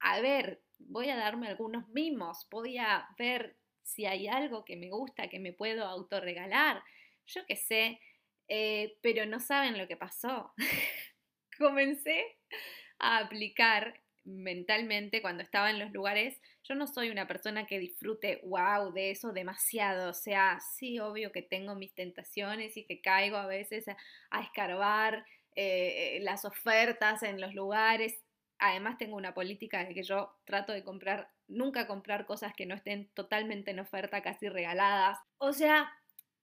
a 0.00 0.20
ver, 0.20 0.62
voy 0.78 1.08
a 1.08 1.16
darme 1.16 1.48
algunos 1.48 1.88
mimos, 1.88 2.46
voy 2.50 2.76
a 2.76 3.08
ver 3.18 3.56
si 3.82 4.04
hay 4.04 4.28
algo 4.28 4.64
que 4.66 4.76
me 4.76 4.90
gusta, 4.90 5.28
que 5.28 5.40
me 5.40 5.52
puedo 5.54 5.86
autorregalar, 5.86 6.82
yo 7.26 7.40
qué 7.46 7.56
sé, 7.56 8.00
eh, 8.48 8.98
pero 9.00 9.24
no 9.24 9.40
saben 9.40 9.78
lo 9.78 9.88
que 9.88 9.96
pasó. 9.96 10.52
Comencé 11.58 12.36
a 13.02 13.18
aplicar 13.18 14.00
mentalmente 14.24 15.20
cuando 15.20 15.42
estaba 15.42 15.70
en 15.70 15.78
los 15.78 15.90
lugares, 15.90 16.40
yo 16.62 16.74
no 16.74 16.86
soy 16.86 17.10
una 17.10 17.26
persona 17.26 17.66
que 17.66 17.78
disfrute, 17.78 18.40
wow, 18.44 18.92
de 18.92 19.10
eso 19.10 19.32
demasiado. 19.32 20.10
O 20.10 20.14
sea, 20.14 20.60
sí, 20.60 20.98
obvio 21.00 21.32
que 21.32 21.42
tengo 21.42 21.74
mis 21.74 21.94
tentaciones 21.94 22.76
y 22.76 22.84
que 22.84 23.00
caigo 23.00 23.36
a 23.36 23.46
veces 23.46 23.86
a, 23.88 24.40
escarbar 24.40 25.26
eh, 25.56 26.20
las 26.22 26.44
ofertas 26.44 27.22
en 27.22 27.40
los 27.40 27.54
lugares. 27.54 28.22
Además 28.58 28.96
tengo 28.96 29.16
una 29.16 29.34
política 29.34 29.84
de 29.84 29.92
que 29.92 30.04
yo 30.04 30.36
trato 30.44 30.72
de 30.72 30.84
comprar, 30.84 31.28
nunca 31.48 31.88
comprar 31.88 32.26
cosas 32.26 32.54
que 32.54 32.66
no 32.66 32.76
estén 32.76 33.08
totalmente 33.14 33.72
en 33.72 33.80
oferta, 33.80 34.22
casi 34.22 34.48
regaladas. 34.48 35.18
O 35.38 35.52
sea, 35.52 35.92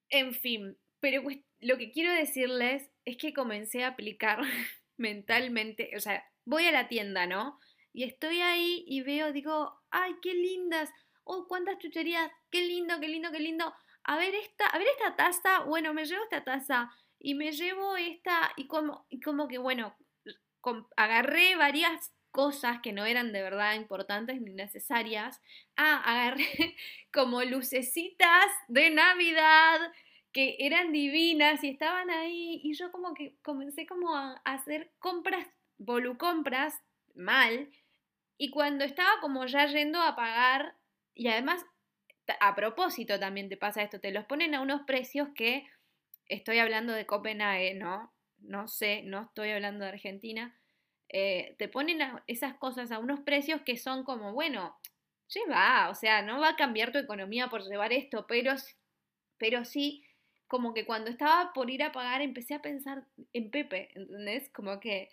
en 0.10 0.34
fin, 0.34 0.78
pero 1.00 1.24
lo 1.62 1.78
que 1.78 1.91
quiero 1.91 2.13
decirles 2.13 2.91
es 3.06 3.15
que 3.15 3.34
comencé 3.34 3.86
a 3.86 3.89
aplicar 3.89 4.39
mentalmente, 4.98 5.91
o 5.95 6.00
sea, 6.02 6.26
voy 6.49 6.65
a 6.65 6.71
la 6.71 6.88
tienda, 6.88 7.27
¿no? 7.27 7.59
Y 7.93 8.03
estoy 8.03 8.41
ahí 8.41 8.83
y 8.88 9.01
veo, 9.01 9.31
digo, 9.31 9.79
ay, 9.91 10.15
qué 10.21 10.33
lindas, 10.33 10.89
oh, 11.23 11.45
cuántas 11.47 11.77
chucherías, 11.77 12.31
qué 12.49 12.62
lindo, 12.62 12.99
qué 12.99 13.07
lindo, 13.07 13.31
qué 13.31 13.39
lindo. 13.39 13.73
A 14.03 14.17
ver 14.17 14.33
esta, 14.33 14.65
a 14.65 14.77
ver 14.79 14.88
esta 14.88 15.15
taza, 15.15 15.59
bueno, 15.62 15.93
me 15.93 16.05
llevo 16.05 16.23
esta 16.23 16.43
taza 16.43 16.91
y 17.19 17.35
me 17.35 17.51
llevo 17.51 17.97
esta 17.97 18.51
y 18.55 18.67
como, 18.67 19.05
y 19.09 19.19
como 19.19 19.47
que, 19.47 19.59
bueno, 19.59 19.95
agarré 20.97 21.55
varias 21.55 22.12
cosas 22.31 22.79
que 22.81 22.93
no 22.93 23.05
eran 23.05 23.31
de 23.31 23.43
verdad 23.43 23.75
importantes 23.75 24.41
ni 24.41 24.53
necesarias. 24.53 25.41
Ah, 25.75 26.01
agarré 26.03 26.45
como 27.13 27.43
lucecitas 27.43 28.47
de 28.67 28.89
Navidad 28.89 29.79
que 30.31 30.57
eran 30.59 30.91
divinas 30.91 31.63
y 31.63 31.69
estaban 31.69 32.09
ahí 32.09 32.62
y 32.63 32.73
yo 32.73 32.91
como 32.91 33.13
que 33.13 33.35
comencé 33.41 33.85
como 33.85 34.15
a 34.15 34.33
hacer 34.45 34.91
compras, 34.99 35.47
volucompras 35.79 36.79
mal 37.15 37.71
y 38.37 38.51
cuando 38.51 38.85
estaba 38.85 39.19
como 39.21 39.45
ya 39.47 39.65
yendo 39.65 39.99
a 40.01 40.15
pagar 40.15 40.75
y 41.15 41.27
además 41.27 41.65
a 42.39 42.55
propósito 42.55 43.19
también 43.19 43.49
te 43.49 43.57
pasa 43.57 43.81
esto, 43.81 43.99
te 43.99 44.11
los 44.11 44.25
ponen 44.25 44.53
a 44.53 44.61
unos 44.61 44.81
precios 44.85 45.29
que 45.35 45.65
estoy 46.27 46.59
hablando 46.59 46.93
de 46.93 47.05
Copenhague, 47.05 47.73
¿no? 47.73 48.13
No 48.37 48.67
sé, 48.67 49.01
no 49.03 49.23
estoy 49.23 49.49
hablando 49.49 49.83
de 49.83 49.91
Argentina. 49.91 50.55
Eh, 51.09 51.55
te 51.57 51.67
ponen 51.67 51.99
esas 52.27 52.53
cosas 52.53 52.91
a 52.91 52.99
unos 52.99 53.21
precios 53.21 53.61
que 53.61 53.77
son 53.77 54.03
como, 54.03 54.31
bueno, 54.33 54.77
lleva, 55.27 55.89
o 55.89 55.95
sea, 55.95 56.21
no 56.21 56.39
va 56.39 56.49
a 56.49 56.55
cambiar 56.55 56.91
tu 56.91 56.99
economía 56.99 57.49
por 57.49 57.63
llevar 57.63 57.93
esto, 57.93 58.25
pero, 58.27 58.53
pero 59.37 59.65
sí, 59.65 60.03
como 60.47 60.73
que 60.73 60.85
cuando 60.85 61.09
estaba 61.09 61.51
por 61.53 61.69
ir 61.69 61.83
a 61.83 61.91
pagar 61.91 62.21
empecé 62.21 62.53
a 62.53 62.61
pensar 62.61 63.05
en 63.33 63.49
Pepe, 63.51 63.89
¿entendés? 63.95 64.49
Como 64.49 64.79
que, 64.79 65.09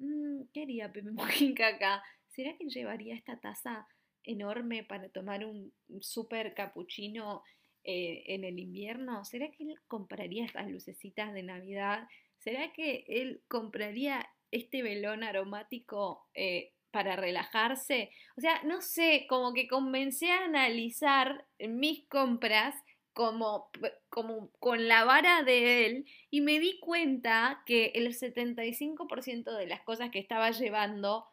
mmm, 0.00 0.42
¿qué 0.52 0.62
haría 0.62 0.92
Pepe 0.92 1.10
Mojica 1.12 1.68
acá? 1.68 2.02
¿Será 2.28 2.56
que 2.56 2.68
llevaría 2.68 3.14
esta 3.14 3.38
taza 3.40 3.86
enorme 4.24 4.84
para 4.84 5.08
tomar 5.08 5.44
un 5.44 5.72
super 6.00 6.54
capuchino 6.54 7.42
eh, 7.82 8.24
en 8.26 8.44
el 8.44 8.58
invierno? 8.58 9.24
¿Será 9.24 9.50
que 9.50 9.64
él 9.64 9.74
compraría 9.88 10.44
estas 10.44 10.70
lucecitas 10.70 11.32
de 11.32 11.42
Navidad? 11.42 12.06
¿Será 12.38 12.72
que 12.74 13.04
él 13.08 13.42
compraría 13.48 14.28
este 14.50 14.82
velón 14.82 15.24
aromático 15.24 16.26
eh, 16.34 16.72
para 16.90 17.16
relajarse? 17.16 18.10
O 18.36 18.40
sea, 18.42 18.62
no 18.64 18.82
sé, 18.82 19.24
como 19.30 19.54
que 19.54 19.66
comencé 19.66 20.30
a 20.30 20.44
analizar 20.44 21.46
mis 21.58 22.06
compras 22.08 22.74
como, 23.12 23.70
como 24.08 24.50
con 24.58 24.88
la 24.88 25.04
vara 25.04 25.42
de 25.42 25.86
él 25.86 26.06
y 26.30 26.40
me 26.40 26.58
di 26.58 26.78
cuenta 26.80 27.62
que 27.66 27.92
el 27.94 28.08
75% 28.14 29.56
de 29.56 29.66
las 29.66 29.82
cosas 29.82 30.10
que 30.10 30.18
estaba 30.18 30.50
llevando 30.50 31.26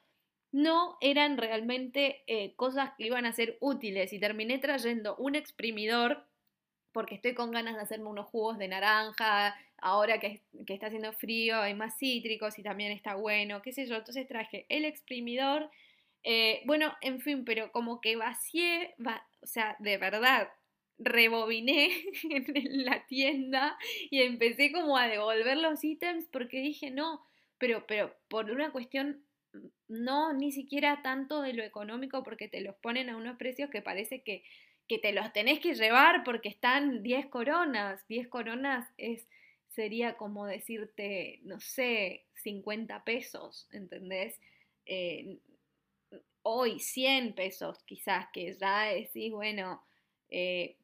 no 0.52 0.98
eran 1.02 1.38
realmente 1.38 2.24
eh, 2.28 2.56
cosas 2.56 2.92
que 2.98 3.06
iban 3.06 3.26
a 3.26 3.34
ser 3.34 3.58
útiles 3.60 4.13
y 4.13 4.20
terminé 4.20 4.58
trayendo 4.60 5.16
un 5.18 5.36
exprimidor 5.36 6.28
porque 6.98 7.16
estoy 7.16 7.36
con 7.36 7.52
ganas 7.52 7.76
de 7.76 7.82
hacerme 7.82 8.08
unos 8.08 8.26
jugos 8.26 8.58
de 8.58 8.68
naranja, 8.68 9.56
ahora 9.78 10.20
que, 10.20 10.42
está 10.66 10.88
haciendo 10.88 11.13
frío 11.13 11.62
hay 11.62 11.76
más 11.76 11.96
cítricos 12.00 12.58
y 12.58 12.63
también 12.63 12.92
está 12.92 13.13
bueno, 13.13 13.62
qué 13.62 13.72
sé 13.72 13.86
yo, 13.86 13.98
entonces 13.98 14.28
traje 14.28 14.66
el 14.70 14.84
exprimidor, 14.84 15.70
eh, 16.24 16.63
bueno, 16.66 16.92
en 17.02 17.22
fin, 17.22 17.46
pero 17.46 17.72
como 17.72 18.02
que 18.02 18.16
vacié, 18.16 18.96
o 19.42 19.46
sea, 19.46 19.76
de 19.80 19.98
verdad, 19.98 20.50
rebobiné 21.00 21.90
en 22.30 22.86
la 22.86 23.06
tienda 23.06 23.78
y 24.10 24.22
empecé 24.22 24.72
como 24.72 24.98
a 24.98 25.08
devolver 25.08 25.58
los 25.58 25.84
ítems 25.84 26.26
porque 26.32 26.62
dije, 26.62 26.92
no, 26.92 27.22
pero, 27.58 27.86
pero 27.88 28.16
por 28.28 28.52
una 28.52 28.72
cuestión 28.72 29.24
no 29.88 30.34
ni 30.34 30.52
siquiera 30.52 31.02
tanto 31.02 31.42
de 31.42 31.54
lo 31.54 31.64
económico 31.64 32.24
porque 32.24 32.48
te 32.48 32.62
los 32.62 32.76
ponen 32.76 33.10
a 33.10 33.18
unos 33.18 33.38
precios 33.38 33.70
que 33.70 33.82
parece 33.82 34.22
que, 34.22 34.44
que 34.88 35.00
te 35.00 35.12
los 35.14 35.32
tenés 35.34 35.60
que 35.60 35.76
llevar 35.76 36.24
porque 36.24 36.50
están 36.50 37.04
10 37.04 37.28
coronas. 37.28 38.06
10 38.08 38.28
coronas 38.28 38.90
es, 38.98 39.28
sería 39.70 40.16
como 40.18 40.46
decirte, 40.46 41.40
no 41.44 41.60
sé, 41.60 42.26
50 42.36 43.04
pesos, 43.04 43.68
¿entendés? 43.72 44.40
Eh, 44.86 45.40
hoy 46.44 46.80
100 46.80 47.34
pesos 47.34 47.84
quizás, 47.84 48.28
que 48.32 48.54
ya 48.54 48.84
decís, 48.86 49.32
bueno, 49.32 49.84
eh, 50.30 50.78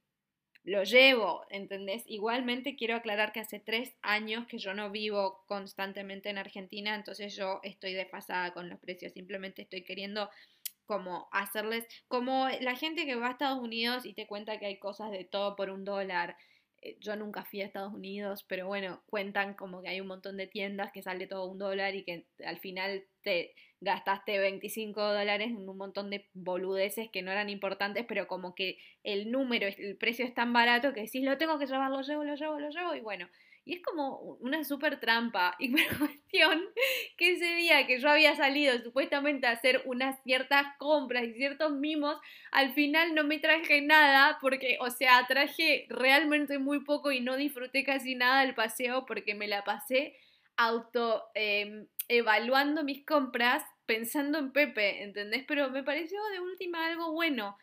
lo 0.63 0.84
llevo, 0.84 1.45
¿entendés? 1.49 2.04
Igualmente 2.08 2.76
quiero 2.76 2.95
aclarar 2.95 3.34
que 3.34 3.41
hace 3.41 3.60
tres 3.60 3.95
años 4.02 4.47
que 4.47 4.58
yo 4.58 4.73
no 4.73 4.91
vivo 4.91 5.43
constantemente 5.47 6.30
en 6.30 6.38
Argentina, 6.38 6.95
entonces 6.95 7.36
yo 7.36 7.60
estoy 7.63 7.93
desfasada 7.93 8.54
con 8.54 8.69
los 8.69 8.80
precios, 8.80 9.12
simplemente 9.13 9.63
estoy 9.63 9.84
queriendo 9.84 10.30
como 10.86 11.28
hacerles, 11.32 11.86
como 12.08 12.47
la 12.62 12.76
gente 12.76 13.06
que 13.06 13.15
va 13.15 13.28
a 13.28 13.32
Estados 13.32 13.60
Unidos 13.62 14.06
y 14.06 14.13
te 14.13 14.28
cuenta 14.28 14.58
que 14.60 14.65
hay 14.65 14.80
cosas 14.80 15.12
de 15.12 15.26
todo 15.26 15.56
por 15.56 15.69
un 15.69 15.84
dólar, 15.84 16.38
eh, 16.82 16.97
yo 16.99 17.15
nunca 17.15 17.43
fui 17.45 17.62
a 17.62 17.65
Estados 17.65 17.93
Unidos, 17.93 18.45
pero 18.47 18.67
bueno, 18.67 19.04
cuentan 19.08 19.56
como 19.56 19.82
que 19.82 19.89
hay 19.89 20.02
un 20.02 20.08
montón 20.08 20.38
de 20.38 20.47
tiendas 20.47 20.91
que 20.93 21.02
sale 21.02 21.28
todo 21.28 21.45
un 21.45 21.58
dólar 21.58 21.95
y 21.95 22.04
que 22.04 22.26
al 22.45 22.60
final 22.60 23.06
te 23.23 23.55
gastaste 23.81 24.39
25 24.39 25.01
dólares 25.01 25.47
en 25.47 25.67
un 25.67 25.77
montón 25.77 26.09
de 26.09 26.29
boludeces 26.33 27.09
que 27.09 27.21
no 27.21 27.31
eran 27.31 27.49
importantes, 27.49 28.05
pero 28.07 28.27
como 28.27 28.55
que 28.55 28.77
el 29.03 29.31
número, 29.31 29.67
el 29.67 29.97
precio 29.97 30.25
es 30.25 30.33
tan 30.33 30.53
barato 30.53 30.93
que 30.93 31.01
decís, 31.01 31.23
lo 31.23 31.38
tengo 31.38 31.59
que 31.59 31.65
llevar, 31.65 31.91
lo 31.91 32.01
llevo, 32.01 32.23
lo 32.23 32.36
llevo, 32.36 32.59
lo 32.59 32.69
llevo, 32.69 32.95
y 32.95 33.01
bueno, 33.01 33.27
y 33.65 33.75
es 33.75 33.81
como 33.81 34.17
una 34.41 34.63
súper 34.63 34.99
trampa. 34.99 35.55
Y 35.59 35.69
por 35.71 35.97
cuestión 35.97 36.63
que 37.17 37.33
ese 37.33 37.55
día 37.55 37.88
que 37.88 37.99
yo 37.99 38.09
había 38.09 38.36
salido 38.36 38.77
supuestamente 38.79 39.47
a 39.47 39.51
hacer 39.51 39.81
unas 39.86 40.21
ciertas 40.23 40.65
compras 40.77 41.23
y 41.23 41.33
ciertos 41.33 41.71
mimos, 41.71 42.17
al 42.51 42.73
final 42.73 43.15
no 43.15 43.23
me 43.23 43.39
traje 43.39 43.81
nada 43.81 44.38
porque, 44.41 44.77
o 44.81 44.89
sea, 44.89 45.25
traje 45.27 45.86
realmente 45.89 46.59
muy 46.59 46.83
poco 46.83 47.12
y 47.12 47.21
no 47.21 47.38
disfruté 47.38 47.83
casi 47.83 48.15
nada 48.15 48.41
del 48.41 48.55
paseo 48.55 49.05
porque 49.05 49.36
me 49.36 49.47
la 49.47 49.63
pasé 49.63 50.15
auto 50.55 51.23
em, 51.33 51.88
evaluando 52.07 52.83
mis 52.83 53.05
compras 53.05 53.63
pensando 53.85 54.37
en 54.39 54.51
Pepe, 54.51 55.03
¿entendés? 55.03 55.43
Pero 55.47 55.69
me 55.69 55.83
pareció 55.83 56.19
de 56.31 56.39
última 56.39 56.85
algo 56.87 57.11
bueno 57.11 57.57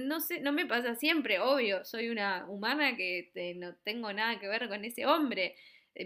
no 0.00 0.20
sé, 0.20 0.40
no 0.40 0.52
me 0.52 0.66
pasa 0.66 0.94
siempre, 0.94 1.40
obvio, 1.40 1.84
soy 1.84 2.08
una 2.08 2.46
humana 2.48 2.96
que 2.96 3.30
no 3.56 3.74
tengo 3.84 4.12
nada 4.12 4.38
que 4.38 4.48
ver 4.48 4.68
con 4.68 4.84
ese 4.84 5.06
hombre. 5.06 5.56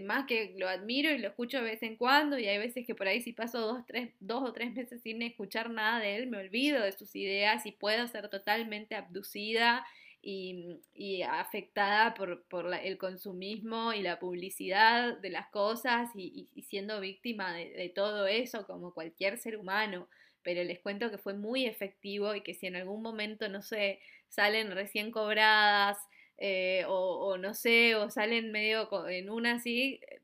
Más 0.05 0.25
que 0.25 0.53
lo 0.57 0.67
admiro 0.67 1.11
y 1.11 1.17
lo 1.17 1.29
escucho 1.29 1.59
de 1.59 1.63
vez 1.63 1.81
en 1.81 1.95
cuando, 1.95 2.37
y 2.37 2.45
hay 2.47 2.57
veces 2.57 2.85
que 2.85 2.93
por 2.93 3.07
ahí 3.07 3.21
si 3.21 3.31
paso 3.31 3.61
dos, 3.61 3.85
tres, 3.85 4.13
dos 4.19 4.43
o 4.43 4.51
tres 4.51 4.73
meses 4.73 5.01
sin 5.01 5.21
escuchar 5.21 5.69
nada 5.69 5.99
de 5.99 6.17
él, 6.17 6.27
me 6.27 6.39
olvido 6.39 6.83
de 6.83 6.91
sus 6.91 7.15
ideas 7.15 7.65
y 7.65 7.71
puedo 7.71 8.05
ser 8.07 8.27
totalmente 8.29 8.95
abducida 8.95 9.85
y, 10.21 11.21
afectada 11.23 12.13
por, 12.13 12.43
el 12.83 12.97
consumismo 12.97 13.93
y 13.93 14.01
la 14.01 14.19
publicidad 14.19 15.17
de 15.17 15.29
las 15.29 15.49
cosas 15.49 16.09
y, 16.15 16.49
siendo 16.67 16.99
víctima 16.99 17.53
de 17.53 17.91
todo 17.95 18.27
eso 18.27 18.65
como 18.65 18.93
cualquier 18.93 19.37
ser 19.37 19.57
humano. 19.57 20.07
Pero 20.43 20.63
les 20.63 20.79
cuento 20.79 21.11
que 21.11 21.17
fue 21.17 21.33
muy 21.33 21.65
efectivo 21.65 22.33
y 22.35 22.41
que 22.41 22.53
si 22.53 22.67
en 22.67 22.75
algún 22.75 23.01
momento, 23.01 23.49
no 23.49 23.61
sé, 23.61 23.99
salen 24.29 24.71
recién 24.71 25.11
cobradas 25.11 25.97
eh, 26.37 26.83
o, 26.87 27.37
no 27.37 27.53
sé, 27.53 27.95
o 27.95 28.09
salen 28.09 28.51
medio 28.51 28.87
en 29.09 29.29
una 29.29 29.55
así, 29.55 29.99
eh, 30.09 30.21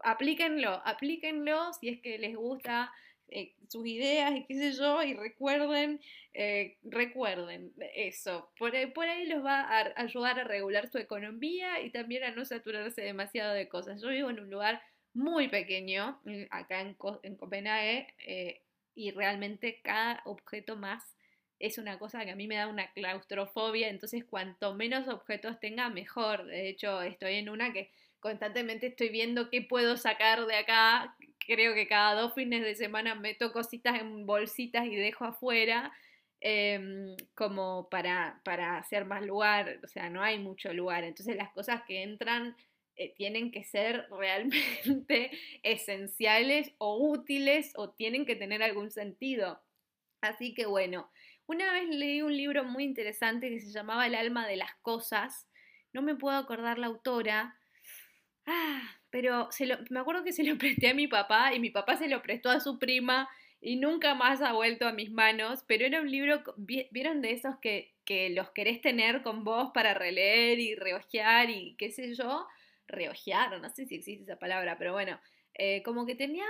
aplíquenlo, 0.00 0.80
aplíquenlo 0.84 1.72
si 1.72 1.88
es 1.88 2.00
que 2.00 2.18
les 2.18 2.36
gusta 2.36 2.92
eh, 3.28 3.54
sus 3.68 3.86
ideas 3.86 4.34
y 4.36 4.44
qué 4.44 4.54
sé 4.54 4.72
yo, 4.72 5.02
y 5.02 5.14
recuerden, 5.14 6.00
recuerden 6.84 7.72
eso, 7.94 8.50
por, 8.58 8.72
por, 8.92 9.06
ahí 9.06 9.26
los 9.26 9.44
va 9.44 9.62
a 9.62 9.92
ayudar 9.96 10.38
a 10.38 10.44
regular 10.44 10.88
su 10.90 10.98
economía 10.98 11.80
y 11.80 11.90
también 11.90 12.24
a 12.24 12.30
no 12.30 12.44
saturarse 12.44 13.02
demasiado 13.02 13.54
de 13.54 13.68
cosas. 13.68 14.02
Yo 14.02 14.08
vivo 14.08 14.30
en 14.30 14.40
un 14.40 14.50
lugar 14.50 14.82
muy 15.16 15.48
pequeño, 15.48 16.20
eh, 16.26 16.46
acá 16.50 16.82
en, 16.82 16.96
en 17.22 17.36
Copenhague, 17.36 18.06
eh, 18.18 18.60
y 18.94 19.10
realmente 19.12 19.80
cada 19.82 20.20
objeto 20.26 20.76
más 20.76 21.02
es 21.58 21.78
una 21.78 21.98
cosa 21.98 22.22
que 22.24 22.32
a 22.32 22.36
mí 22.36 22.46
me 22.46 22.56
da 22.56 22.68
una 22.68 22.92
claustrofobia, 22.92 23.88
entonces 23.88 24.24
cuanto 24.26 24.74
menos 24.74 25.08
objetos 25.08 25.58
tenga, 25.58 25.88
mejor. 25.88 26.44
De 26.44 26.68
hecho, 26.68 27.00
estoy 27.00 27.36
en 27.36 27.48
una 27.48 27.72
que 27.72 27.90
constantemente 28.20 28.88
estoy 28.88 29.08
viendo 29.08 29.48
qué 29.48 29.62
puedo 29.62 29.96
sacar 29.96 30.44
de 30.44 30.56
acá. 30.56 31.16
Creo 31.46 31.74
que 31.74 31.86
cada 31.86 32.20
dos 32.20 32.34
fines 32.34 32.62
de 32.62 32.74
semana 32.74 33.14
meto 33.14 33.52
cositas 33.52 34.00
en 34.00 34.26
bolsitas 34.26 34.86
y 34.86 34.96
dejo 34.96 35.24
afuera. 35.24 35.92
Em, 36.40 37.16
como 37.34 37.88
para, 37.88 38.40
para 38.44 38.76
hacer 38.76 39.06
más 39.06 39.24
lugar, 39.24 39.80
o 39.82 39.88
sea, 39.88 40.10
no 40.10 40.22
hay 40.22 40.38
mucho 40.38 40.72
lugar, 40.74 41.02
entonces 41.02 41.34
las 41.34 41.50
cosas 41.52 41.82
que 41.88 42.02
entran 42.02 42.54
eh, 42.96 43.14
tienen 43.16 43.50
que 43.50 43.64
ser 43.64 44.06
realmente 44.18 45.30
esenciales 45.62 46.72
o 46.78 46.96
útiles 47.10 47.72
o 47.76 47.90
tienen 47.90 48.26
que 48.26 48.36
tener 48.36 48.62
algún 48.62 48.90
sentido. 48.90 49.62
Así 50.20 50.54
que 50.54 50.66
bueno, 50.66 51.10
una 51.46 51.72
vez 51.72 51.88
leí 51.88 52.22
un 52.22 52.36
libro 52.36 52.64
muy 52.64 52.84
interesante 52.84 53.48
que 53.50 53.60
se 53.60 53.70
llamaba 53.70 54.06
El 54.06 54.14
alma 54.14 54.46
de 54.46 54.56
las 54.56 54.74
cosas, 54.82 55.48
no 55.92 56.02
me 56.02 56.16
puedo 56.16 56.36
acordar 56.36 56.78
la 56.78 56.88
autora, 56.88 57.58
ah, 58.46 58.95
pero 59.10 59.50
se 59.50 59.66
lo, 59.66 59.76
me 59.90 60.00
acuerdo 60.00 60.24
que 60.24 60.32
se 60.32 60.44
lo 60.44 60.58
presté 60.58 60.90
a 60.90 60.94
mi 60.94 61.08
papá 61.08 61.54
y 61.54 61.60
mi 61.60 61.70
papá 61.70 61.96
se 61.96 62.08
lo 62.08 62.22
prestó 62.22 62.50
a 62.50 62.60
su 62.60 62.78
prima 62.78 63.28
y 63.60 63.76
nunca 63.76 64.14
más 64.14 64.42
ha 64.42 64.52
vuelto 64.52 64.86
a 64.86 64.92
mis 64.92 65.10
manos, 65.10 65.64
pero 65.66 65.86
era 65.86 66.00
un 66.00 66.10
libro, 66.10 66.42
¿vieron 66.56 67.22
de 67.22 67.32
esos 67.32 67.56
que, 67.58 67.94
que 68.04 68.30
los 68.30 68.50
querés 68.50 68.80
tener 68.80 69.22
con 69.22 69.44
vos 69.44 69.70
para 69.72 69.94
releer 69.94 70.60
y 70.60 70.74
reojear 70.74 71.50
y 71.50 71.74
qué 71.76 71.90
sé 71.90 72.14
yo? 72.14 72.46
Reojear, 72.86 73.60
no 73.60 73.68
sé 73.70 73.86
si 73.86 73.96
existe 73.96 74.24
esa 74.24 74.38
palabra, 74.38 74.78
pero 74.78 74.92
bueno, 74.92 75.18
eh, 75.54 75.82
como 75.82 76.06
que 76.06 76.14
tenía 76.14 76.46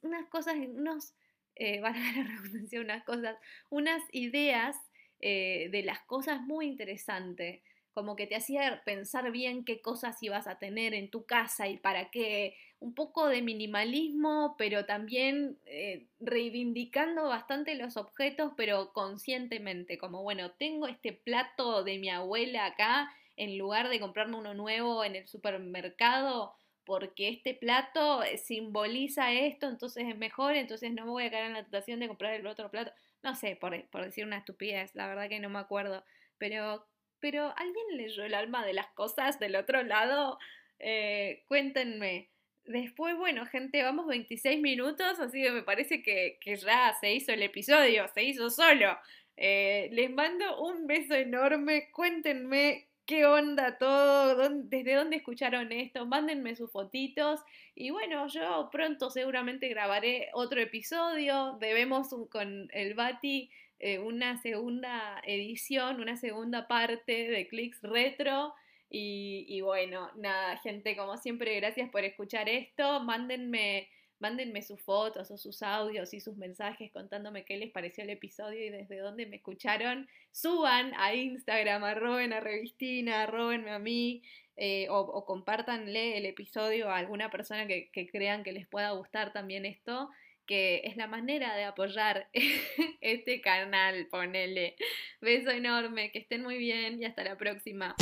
unas 0.00 0.26
cosas, 0.28 0.56
unos, 0.56 1.14
eh, 1.54 1.80
van 1.82 1.96
a 1.96 2.12
la 2.12 2.24
redundancia, 2.24 2.80
unas 2.80 3.04
cosas, 3.04 3.36
unas 3.70 4.02
ideas 4.12 4.76
eh, 5.20 5.68
de 5.70 5.82
las 5.82 6.00
cosas 6.00 6.40
muy 6.40 6.66
interesantes 6.66 7.62
como 7.92 8.16
que 8.16 8.26
te 8.26 8.36
hacía 8.36 8.82
pensar 8.84 9.30
bien 9.30 9.64
qué 9.64 9.80
cosas 9.80 10.22
ibas 10.22 10.46
a 10.46 10.58
tener 10.58 10.94
en 10.94 11.10
tu 11.10 11.24
casa 11.26 11.68
y 11.68 11.76
para 11.76 12.10
qué, 12.10 12.56
un 12.80 12.94
poco 12.94 13.28
de 13.28 13.42
minimalismo, 13.42 14.54
pero 14.58 14.86
también 14.86 15.58
eh, 15.66 16.06
reivindicando 16.20 17.28
bastante 17.28 17.74
los 17.74 17.96
objetos, 17.96 18.52
pero 18.56 18.92
conscientemente, 18.92 19.98
como 19.98 20.22
bueno, 20.22 20.50
tengo 20.52 20.88
este 20.88 21.12
plato 21.12 21.84
de 21.84 21.98
mi 21.98 22.08
abuela 22.10 22.66
acá, 22.66 23.10
en 23.36 23.58
lugar 23.58 23.88
de 23.88 24.00
comprarme 24.00 24.36
uno 24.36 24.54
nuevo 24.54 25.04
en 25.04 25.16
el 25.16 25.28
supermercado, 25.28 26.54
porque 26.84 27.28
este 27.28 27.54
plato 27.54 28.22
eh, 28.22 28.38
simboliza 28.38 29.32
esto, 29.32 29.68
entonces 29.68 30.06
es 30.08 30.16
mejor, 30.16 30.56
entonces 30.56 30.92
no 30.92 31.04
me 31.04 31.10
voy 31.12 31.24
a 31.24 31.30
caer 31.30 31.46
en 31.46 31.52
la 31.54 31.62
tentación 31.62 32.00
de 32.00 32.08
comprar 32.08 32.34
el 32.34 32.46
otro 32.46 32.70
plato. 32.70 32.92
No 33.22 33.34
sé, 33.36 33.56
por, 33.56 33.88
por 33.90 34.04
decir 34.04 34.24
una 34.26 34.38
estupidez, 34.38 34.94
la 34.94 35.06
verdad 35.06 35.28
que 35.28 35.38
no 35.38 35.48
me 35.48 35.60
acuerdo, 35.60 36.04
pero 36.38 36.84
pero 37.22 37.54
¿alguien 37.56 37.96
leyó 37.96 38.24
el 38.24 38.34
alma 38.34 38.66
de 38.66 38.74
las 38.74 38.88
cosas 38.88 39.38
del 39.38 39.54
otro 39.54 39.82
lado? 39.84 40.38
Eh, 40.80 41.44
cuéntenme. 41.46 42.28
Después, 42.64 43.16
bueno, 43.16 43.46
gente, 43.46 43.82
vamos 43.82 44.08
26 44.08 44.60
minutos, 44.60 45.20
así 45.20 45.40
que 45.40 45.52
me 45.52 45.62
parece 45.62 46.02
que, 46.02 46.38
ya 46.44 46.94
se 47.00 47.14
hizo 47.14 47.32
el 47.32 47.42
episodio, 47.42 48.08
se 48.08 48.24
hizo 48.24 48.50
solo. 48.50 48.98
Eh, 49.36 49.88
les 49.92 50.10
mando 50.10 50.62
un 50.62 50.86
beso 50.88 51.14
enorme, 51.14 51.90
cuéntenme 51.92 52.88
qué 53.06 53.26
onda 53.26 53.78
todo, 53.78 54.48
desde 54.50 54.94
dónde 54.94 55.16
escucharon 55.16 55.72
esto, 55.72 56.06
mándenme 56.06 56.54
sus 56.54 56.70
fotitos 56.70 57.40
y 57.74 57.90
bueno, 57.90 58.26
yo 58.28 58.68
pronto 58.70 59.10
seguramente 59.10 59.68
grabaré 59.68 60.28
otro 60.34 60.60
episodio, 60.60 61.56
debemos 61.60 62.08
con 62.30 62.68
el 62.72 62.94
Bati 62.94 63.50
eh, 63.84 63.98
una 63.98 64.40
segunda 64.40 65.20
edición, 65.26 66.00
una 66.00 66.16
segunda 66.16 66.68
parte 66.68 67.28
de 67.28 67.48
Clicks 67.48 67.82
Retro. 67.82 68.54
Y, 68.94 69.60
bueno, 69.62 70.10
nada, 70.16 70.58
gente, 70.58 70.94
como 70.96 71.16
siempre, 71.16 71.56
gracias 71.56 71.90
por 71.90 72.04
escuchar 72.04 72.48
esto. 72.48 73.00
Mándenme, 73.00 73.88
mándenme 74.22 74.62
sus 74.62 74.80
fotos 74.80 75.30
o 75.32 75.36
sus 75.36 75.62
audios 75.62 76.14
y 76.14 76.20
sus 76.20 76.36
mensajes 76.36 76.92
contándome 76.92 77.44
qué 77.44 77.56
les 77.56 77.72
pareció 77.72 78.04
el 78.04 78.10
episodio 78.10 78.64
y 78.64 78.70
desde 78.70 78.98
dónde 78.98 79.26
me 79.26 79.36
escucharon. 79.36 80.08
Suban 80.30 80.92
a 80.96 81.12
Instagram, 81.12 81.82
arroben 81.82 82.32
a 82.32 82.38
Revistina, 82.40 83.24
arrobenme 83.24 83.72
a 83.72 83.78
mí. 83.78 84.22
Eh, 84.56 84.86
o, 84.90 85.00
o 85.00 85.24
compártanle 85.24 86.18
el 86.18 86.26
episodio 86.26 86.90
a 86.90 86.98
alguna 86.98 87.30
persona 87.30 87.66
que, 87.66 87.90
que 87.90 88.06
crean 88.06 88.44
que 88.44 88.52
les 88.52 88.66
pueda 88.66 88.90
gustar 88.90 89.32
también 89.32 89.64
esto 89.64 90.10
que 90.46 90.82
es 90.84 90.96
la 90.96 91.06
manera 91.06 91.56
de 91.56 91.64
apoyar 91.64 92.28
este 93.00 93.40
canal, 93.40 94.06
ponele. 94.10 94.76
Beso 95.20 95.50
enorme, 95.50 96.10
que 96.10 96.18
estén 96.18 96.42
muy 96.42 96.58
bien 96.58 97.00
y 97.00 97.06
hasta 97.06 97.24
la 97.24 97.36
próxima. 97.36 97.94